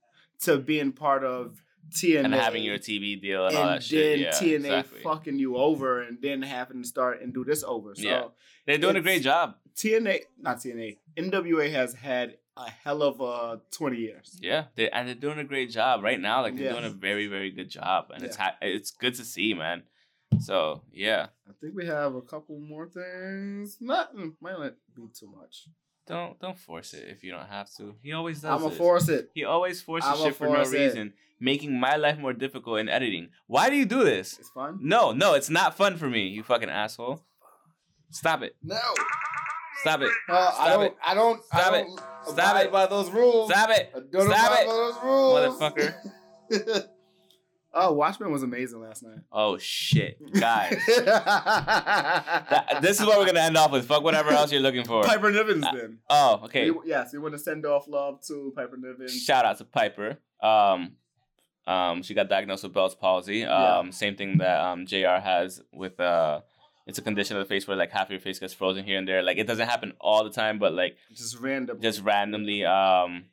[0.41, 4.19] to being part of TNA and having your TV deal and, all that then shit.
[4.19, 4.99] Yeah, TNA exactly.
[5.01, 7.95] fucking you over and then having to start and do this over.
[7.95, 8.23] So Yeah.
[8.65, 9.55] They're doing a great job.
[9.75, 14.39] TNA, not TNA, NWA has had a hell of a 20 years.
[14.41, 16.41] Yeah, they and they're doing a great job right now.
[16.41, 16.71] Like they're Yeah.
[16.71, 19.83] doing a very very good job, and it's ha- it's good to see, man.
[20.39, 23.77] So yeah, I think we have a couple more things.
[23.81, 25.67] Not might not be too much.
[26.07, 27.95] Don't don't force it if you don't have to.
[28.03, 28.51] He always does.
[28.51, 28.77] I'm gonna this.
[28.77, 29.29] force it.
[29.33, 30.69] He always forces I'ma shit for no it.
[30.69, 33.29] reason, making my life more difficult in editing.
[33.47, 34.37] Why do you do this?
[34.39, 34.79] It's fun.
[34.81, 36.27] No, no, it's not fun for me.
[36.27, 37.23] You fucking asshole.
[38.11, 38.55] Stop it.
[38.63, 38.77] No,
[39.81, 40.11] Stop it.
[40.29, 40.83] uh, I Stop don't.
[40.85, 40.95] it.
[41.05, 41.43] I don't.
[41.45, 41.83] Stop I it.
[41.87, 42.71] don't Stop abide it.
[42.71, 43.49] by those rules.
[43.51, 43.91] Stop it.
[43.95, 44.67] I don't Stop it.
[44.67, 46.87] by those rules, Motherfucker.
[47.77, 49.19] Oh, Watchmen was amazing last night.
[49.31, 50.81] Oh shit, guys.
[50.97, 53.85] That- this is what we're gonna end off with.
[53.85, 55.03] Fuck whatever else you're looking for.
[55.03, 55.99] Piper Nivens Uh, then.
[56.09, 56.71] Oh, okay.
[56.71, 59.11] We- yes, we want to send off love to Piper Nivens.
[59.11, 60.17] Shout out to Piper.
[60.41, 60.93] Um,
[61.67, 63.43] um, she got diagnosed with Bell's palsy.
[63.43, 63.91] Um, Yeah.
[63.91, 65.19] same thing that um Jr.
[65.21, 66.41] has with uh,
[66.87, 68.97] it's a condition of the face where like half of your face gets frozen here
[68.99, 69.23] and there.
[69.23, 71.81] Like it doesn't happen all the time, but like Just random.
[71.81, 72.63] just randomly.
[72.63, 73.25] Um,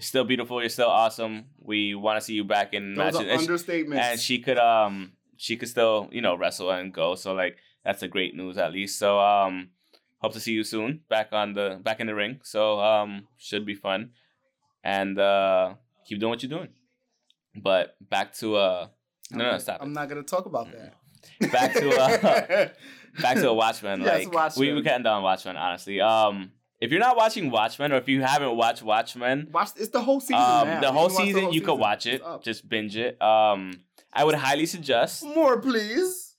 [0.00, 0.60] you're still beautiful.
[0.60, 1.46] You're still awesome.
[1.58, 3.20] We want to see you back in Those matches.
[3.20, 7.14] are And she- and she could um she could still you know wrestle and go
[7.14, 9.70] so like that's a great news at least so um
[10.18, 13.64] hope to see you soon back on the back in the ring so um should
[13.64, 14.10] be fun
[14.84, 15.74] and uh
[16.06, 16.68] keep doing what you're doing
[17.56, 18.86] but back to uh
[19.32, 19.94] no no, I'm stop I'm it.
[19.94, 20.94] not gonna talk about that.
[21.52, 22.68] Back to, uh,
[23.22, 24.00] back to a Watchmen.
[24.00, 24.82] Yes, like we we Watchmen.
[24.84, 25.56] can end on Watchmen.
[25.56, 29.70] Honestly, um, if you're not watching Watchmen or if you haven't watched Watchmen, Watch.
[29.76, 30.36] It's the whole season.
[30.36, 33.20] um, the whole season whole you could watch it, just binge it.
[33.20, 33.80] Um,
[34.12, 35.24] I would highly suggest.
[35.24, 36.34] more, please.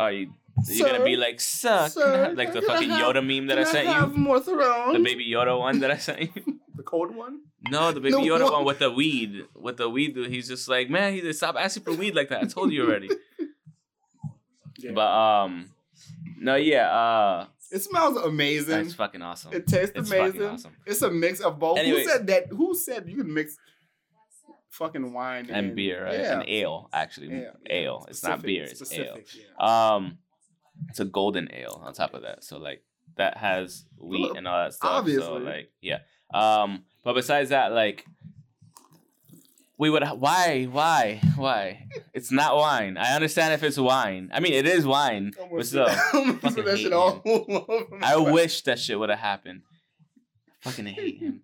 [0.00, 0.32] Are you
[0.68, 3.88] you're gonna be like, suck, like the fucking have- Yoda meme that Can I sent
[3.88, 4.96] have you, more Thrones?
[4.96, 6.60] the baby Yoda one that I sent you.
[6.76, 7.38] The cold one.
[7.70, 8.52] No, the baby No, Yoda what?
[8.54, 10.28] one with the weed, with the weed dude.
[10.30, 12.42] He's just like, man, he just stop asking for weed like that.
[12.42, 13.08] I told you already.
[14.78, 14.90] Yeah.
[14.92, 15.70] But um,
[16.38, 18.84] no, yeah, uh, it smells amazing.
[18.84, 19.52] that's fucking awesome.
[19.52, 20.32] It tastes It's amazing.
[20.40, 20.72] fucking awesome.
[20.86, 21.78] It's a mix of both.
[21.78, 22.02] Anyway.
[22.02, 22.46] Who said that?
[22.48, 23.56] Who said you can mix
[24.70, 26.18] fucking wine And beer, right?
[26.18, 26.40] Yeah.
[26.40, 27.50] And ale, actually, yeah.
[27.70, 28.06] ale.
[28.08, 29.18] It's not beer, it's ale.
[29.34, 29.94] yeah.
[29.94, 30.18] Um,
[30.88, 32.44] it's a golden ale on top of that.
[32.44, 32.82] So like
[33.16, 34.90] that has wheat and all that stuff.
[34.90, 35.40] So obviously.
[35.40, 35.98] like yeah.
[36.32, 38.04] Um, but besides that, like
[39.78, 42.96] we would why why why it's not wine.
[42.96, 44.30] I understand if it's wine.
[44.32, 45.88] I mean it is wine, but still.
[45.88, 49.62] fucking hate shit all over my I wish that shit would have happened.
[50.60, 51.42] Fucking hate him.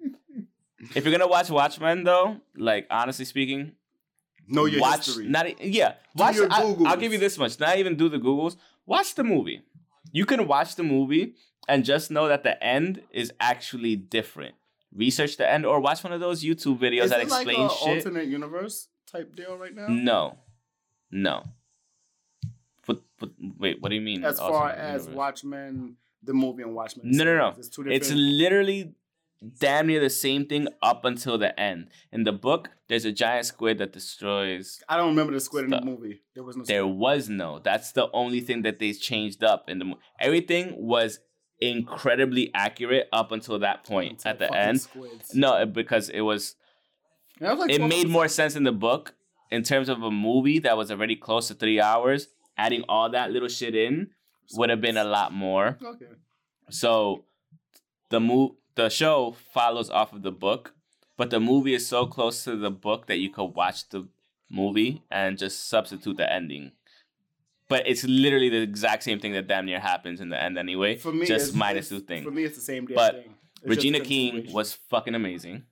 [0.95, 3.73] If you're gonna watch Watchmen though, like honestly speaking,
[4.51, 5.29] no your watch history.
[5.29, 9.15] not yeah watch I, will give you this much not even do the googles watch
[9.15, 9.63] the movie
[10.13, 11.35] you can watch the movie
[11.69, 14.55] and just know that the end is actually different
[14.95, 17.71] research the end or watch one of those youtube videos Is that like explain a
[17.71, 19.87] shit alternate universe type deal right now?
[19.89, 20.39] no
[21.11, 21.45] no
[22.87, 25.17] but, but wait what do you mean As far as universe?
[25.17, 27.11] Watchmen, the movie and Watchmen.
[27.11, 27.55] No, no, no.
[27.57, 28.03] It's two different.
[28.03, 28.95] It's literally
[29.59, 31.89] damn near the same thing up until the end.
[32.13, 34.81] In the book, there's a giant squid that destroys.
[34.89, 36.21] I don't remember the squid in the movie.
[36.35, 36.65] There was no.
[36.65, 36.97] There squid.
[36.97, 37.59] was no.
[37.61, 39.85] That's the only thing that they changed up in the.
[39.87, 41.21] mo- Everything was
[41.61, 44.81] incredibly accurate up until that point Until at the end.
[44.81, 45.35] Squids.
[45.35, 46.57] No, because it was.
[47.41, 49.15] And was like, It made more sense in the book
[49.51, 52.29] in terms of a movie that was already close to three hours.
[52.57, 54.11] Adding all that little shit in
[54.55, 55.79] would have been a lot more.
[55.83, 56.07] Okay.
[56.71, 57.25] So
[58.11, 60.75] the move the show follows off of the book,
[61.17, 64.09] but the movie is so close to the book that you could watch the
[64.51, 66.73] movie and just substitute the ending.
[67.71, 70.97] But it's literally the exact same thing that damn near happens in the end anyway.
[70.97, 72.25] For me, just it's, minus it's- two things.
[72.25, 73.35] For me, it's the same damn But thing.
[73.63, 75.63] It's Regina King was fucking amazing.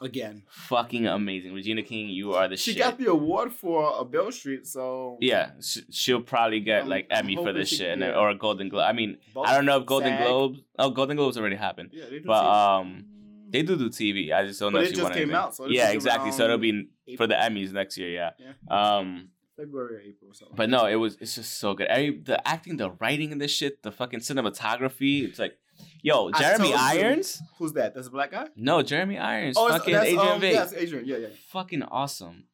[0.00, 0.42] again.
[0.48, 1.54] Fucking amazing.
[1.54, 2.64] Regina King, you are the shit.
[2.64, 2.82] She shit.
[2.82, 7.06] got the award for a Beale Street, so yeah, sh- she'll probably get I'm- like
[7.10, 8.84] Emmy for this shit and- or a Golden Globe.
[8.88, 10.58] I mean, both I don't know if Golden SAG- Globes.
[10.78, 11.90] Oh, Golden Globes already happened.
[11.92, 12.80] Yeah, they do But, TV.
[12.80, 13.04] um,
[13.50, 14.32] They do do TV.
[14.32, 15.36] I just don't But know it if she just won came anything.
[15.36, 16.32] out, so yeah, exactly.
[16.32, 18.10] So it'll be for the Emmys next year.
[18.10, 18.30] Yeah.
[18.38, 18.96] Yeah.
[18.96, 19.28] Um.
[19.56, 20.32] February or April.
[20.54, 21.16] But no, it was.
[21.20, 21.86] It's just so good.
[21.88, 25.24] Every, the acting, the writing, and this shit, the fucking cinematography.
[25.28, 25.56] It's like,
[26.02, 26.76] yo, Jeremy told you.
[26.80, 27.42] Irons.
[27.58, 27.94] Who's that?
[27.94, 28.48] That's a black guy.
[28.56, 29.56] No, Jeremy Irons.
[29.58, 30.42] Oh, fucking that's, Adrian um.
[30.42, 31.04] Yes, Adrian.
[31.06, 31.28] Yeah, yeah.
[31.48, 32.44] Fucking awesome.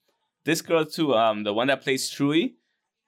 [0.45, 1.15] This girl too.
[1.15, 2.51] Um, the one that plays Trieu,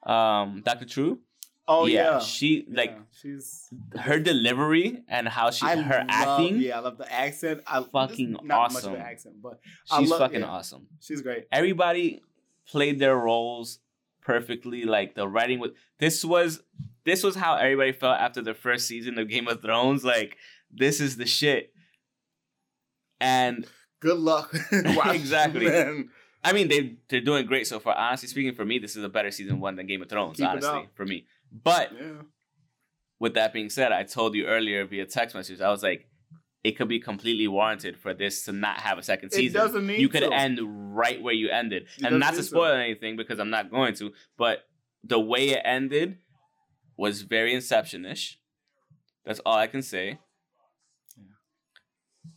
[0.04, 0.84] um, Dr.
[0.86, 1.20] True.
[1.68, 2.18] Oh yeah.
[2.18, 3.68] She like Yeah, she's
[4.00, 6.58] her delivery and how she I her love- acting.
[6.60, 7.62] Yeah, I love the accent.
[7.66, 8.94] I Fucking not Much awesome.
[8.94, 9.60] of an accent, but
[9.96, 10.46] She's love- fucking yeah.
[10.48, 10.88] awesome.
[11.00, 11.46] she's great.
[11.52, 12.20] everybody
[12.68, 13.78] played their roles
[14.22, 16.60] perfectly like the writing was this was
[17.04, 20.36] this was how everybody felt after the first season of game of thrones like
[20.70, 21.72] this is the shit
[23.20, 23.66] and
[24.00, 24.52] Good luck.
[25.06, 25.66] Exactly.
[25.66, 26.10] man.
[26.44, 29.08] i mean they they're doing great so far honestly speaking for me this is a
[29.08, 32.22] better season one than game of thrones Keep honestly for me but Yeah.
[33.20, 36.06] with that being said i told you earlier via text message i was like
[36.64, 39.56] it could be completely warranted for this to not have a second season.
[39.60, 40.32] It doesn't need you could to.
[40.32, 40.60] end
[40.96, 41.82] right where you ended.
[41.98, 44.60] It and doesn't to spoil anything because I'm not going to, but
[45.02, 46.18] the way it ended
[46.96, 48.38] was very Inception-ish.
[49.24, 50.18] That's all I can say.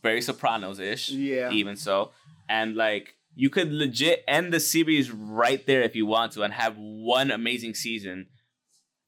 [0.02, 1.50] Very Sopranos-ish, Yeah.
[1.52, 2.12] even so.
[2.48, 6.52] And like you could legit end the series right there if you want to and
[6.54, 8.26] have one amazing season.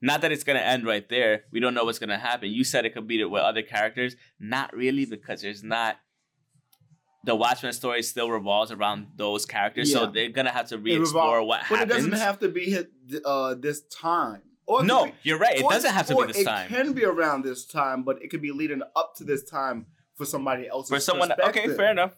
[0.01, 1.45] Not that it's gonna end right there.
[1.51, 2.51] We don't know what's gonna happen.
[2.51, 4.15] You said it could be with other characters.
[4.39, 5.97] Not really, because there's not
[7.25, 11.43] the Watchmen story still revolves around those characters, so they're gonna have to It re-explore
[11.43, 11.91] what but happens.
[11.91, 12.91] it doesn't have to be hit
[13.25, 14.43] uh, this time.
[14.67, 15.57] Or no, be- you're right.
[15.59, 16.69] It or- doesn't have to be this it time.
[16.69, 20.25] can be around this time, but it could be leading up to this time for
[20.27, 20.89] somebody else.
[20.89, 22.15] For someone, okay, fair enough.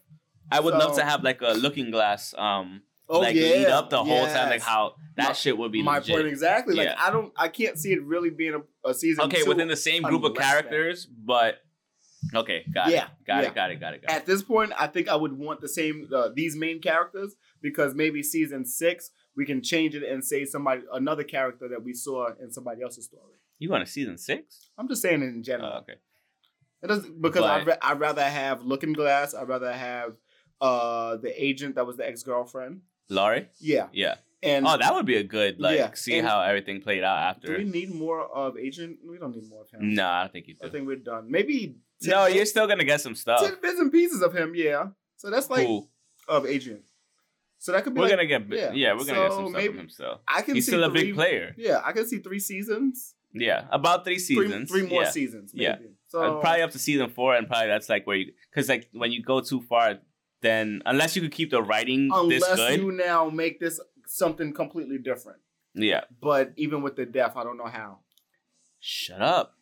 [0.53, 3.91] I would love to have like a Looking Glass, um, Oh like yeah, lead up
[3.91, 6.15] the whole time, like how that My- shit would be my legit.
[6.15, 6.75] point exactly.
[6.77, 9.25] Like I don't, I can't see it really being a, a season.
[9.25, 11.57] Okay, within the same group of unless that- characters, but
[12.35, 13.49] okay, got Yeah, it, got yeah.
[13.51, 14.15] it, got it, got it, got it.
[14.17, 17.95] At this point, I think I would want the same uh, these main characters because
[17.95, 22.29] maybe season six we can change it and say somebody another character that we saw
[22.41, 23.35] in somebody else's story.
[23.59, 24.71] You want a season six?
[24.79, 25.73] I'm just saying it in general.
[25.75, 25.95] Oh, okay.
[26.83, 29.35] It doesn't because I'd, ra- I'd rather have Looking Glass.
[29.35, 30.15] I'd rather have
[30.61, 32.83] uh the agent that was the ex girlfriend.
[33.11, 33.49] Laurie?
[33.61, 34.15] Yeah, Yeah.
[34.43, 37.19] and Oh, that would be a good like Yeah, see and- how everything played out
[37.19, 37.49] after.
[37.49, 38.99] do we need more of agent?
[39.05, 39.95] We don't need more of him.
[39.95, 41.31] No, I don't think you I think we're done.
[41.31, 43.41] Maybe No, tidbits- you're still gonna get some stuff.
[43.61, 44.55] Bits and pieces of him.
[44.55, 45.91] Yeah, so that's like Cool.
[46.29, 46.85] of agent.
[47.59, 49.51] So that could be We're like, gonna get yeah, yeah, we're gonna get so some
[49.51, 50.21] stuff from him still.
[50.27, 51.55] I can He's see still a three, big player.
[51.59, 54.71] Yeah, I can see three seasons, Yeah, about three three, seasons.
[54.71, 55.11] three more yeah.
[55.11, 55.53] seasons.
[55.53, 55.65] Maybe.
[55.65, 55.77] Yeah.
[56.09, 58.89] So Uh, probably up to season four, and probably that's like where you, because like
[58.93, 59.99] when you go too far,
[60.43, 64.53] then unless you could keep the writing this unless good, you now make this something
[64.53, 65.39] completely different.
[65.75, 66.03] yeah.
[66.21, 67.99] But even with the death, I don't know how.
[68.81, 69.55] Shut up.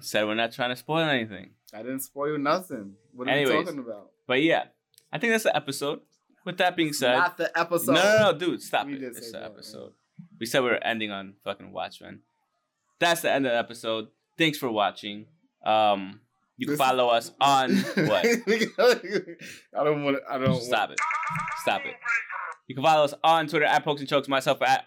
[0.00, 2.94] Said we're not trying to spoil anything, I didn't spoil nothing.
[3.12, 3.52] What are Anyways.
[3.52, 4.10] you talking about?
[4.28, 4.64] but yeah,
[5.12, 6.00] I think that's the episode.
[6.44, 7.92] With that being said, Not the episode.
[7.92, 9.02] no, no, no, dude, stop We it.
[9.02, 9.92] It's the that, episode.
[10.38, 12.20] We said we were ending on fucking Watchmen.
[13.00, 14.08] That's the end of the episode.
[14.38, 15.26] Thanks for watching.
[15.64, 16.20] Um,
[16.58, 18.26] you can follow us on what?
[18.78, 20.16] I don't want.
[20.18, 20.60] to I don't.
[20.60, 20.98] Stop it.
[21.62, 21.94] Stop it.
[22.66, 24.84] You can follow us on Twitter at Pokes and Chokes, myself at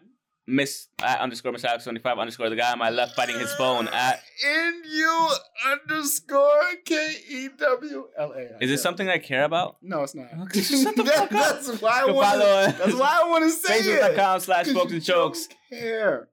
[0.47, 3.87] Miss at underscore Miss Alex 25 underscore the guy on my left fighting his phone
[3.87, 5.29] at N U
[5.71, 8.63] underscore K E W L A.
[8.63, 9.77] Is it something I care about?
[9.81, 10.29] No, it's not.
[10.53, 11.61] Shut the That- fuck up.
[11.61, 12.27] That's why I want.
[12.27, 12.77] follow us.
[12.77, 14.01] That's why I want to say it.
[14.01, 16.27] Facebook.com slash 'Cause Pokes and Chokes Care.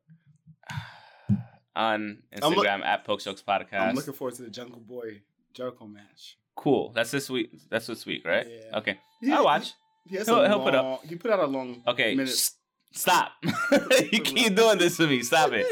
[1.76, 5.22] on I'm look- Instagram at Pokes Chokes I'm looking forward to the Jungle Boy
[5.59, 6.39] Jericho match.
[6.57, 6.93] Cool.
[6.95, 7.51] That's this week.
[7.71, 8.47] That's this week, right?
[8.49, 8.79] Yeah.
[8.79, 8.99] Okay.
[9.21, 9.73] He- I'll watch.
[10.07, 11.83] He, has He'll- he'll put up- long- He put out a long.
[11.87, 12.15] Okay.
[12.15, 12.33] Minute.
[12.33, 12.55] s-
[12.93, 13.33] Stop.
[14.13, 15.23] you keep doing this to me.
[15.23, 15.67] Stop it.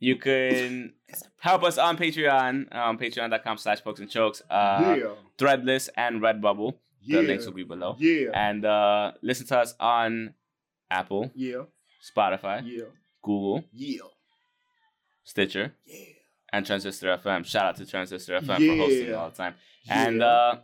[0.00, 0.94] You can
[1.38, 5.10] help us on Patreon, um, patreon.com slash pokes and chokes, uh, yeah.
[5.38, 6.74] Threadless and Redbubble.
[7.02, 7.20] Yeah.
[7.20, 7.96] The links will be below.
[7.98, 8.30] Yeah.
[8.34, 10.34] And uh, listen to us on
[10.90, 11.64] Apple, Yeah.
[12.02, 12.84] Spotify, Yeah.
[13.22, 14.00] Google, Yeah.
[15.22, 16.04] Stitcher, Yeah.
[16.56, 17.44] And Transistor FM.
[17.44, 19.54] Shout out to Transistor FM for hosting all the time.
[19.88, 20.26] And Yeah.
[20.26, 20.58] uh,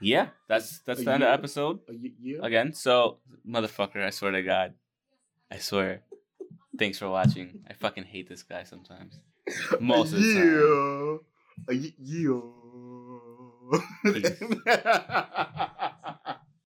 [0.00, 1.80] yeah, that's that's A the end of the episode
[2.42, 2.72] again.
[2.72, 3.18] So,
[3.48, 4.74] motherfucker, I swear to God,
[5.50, 6.02] I swear.
[6.78, 7.60] Thanks for watching.
[7.68, 9.18] I fucking hate this guy sometimes.
[9.80, 11.20] Most of the
[11.68, 11.80] time.
[12.02, 12.40] yeah.
[14.04, 15.90] Yeah.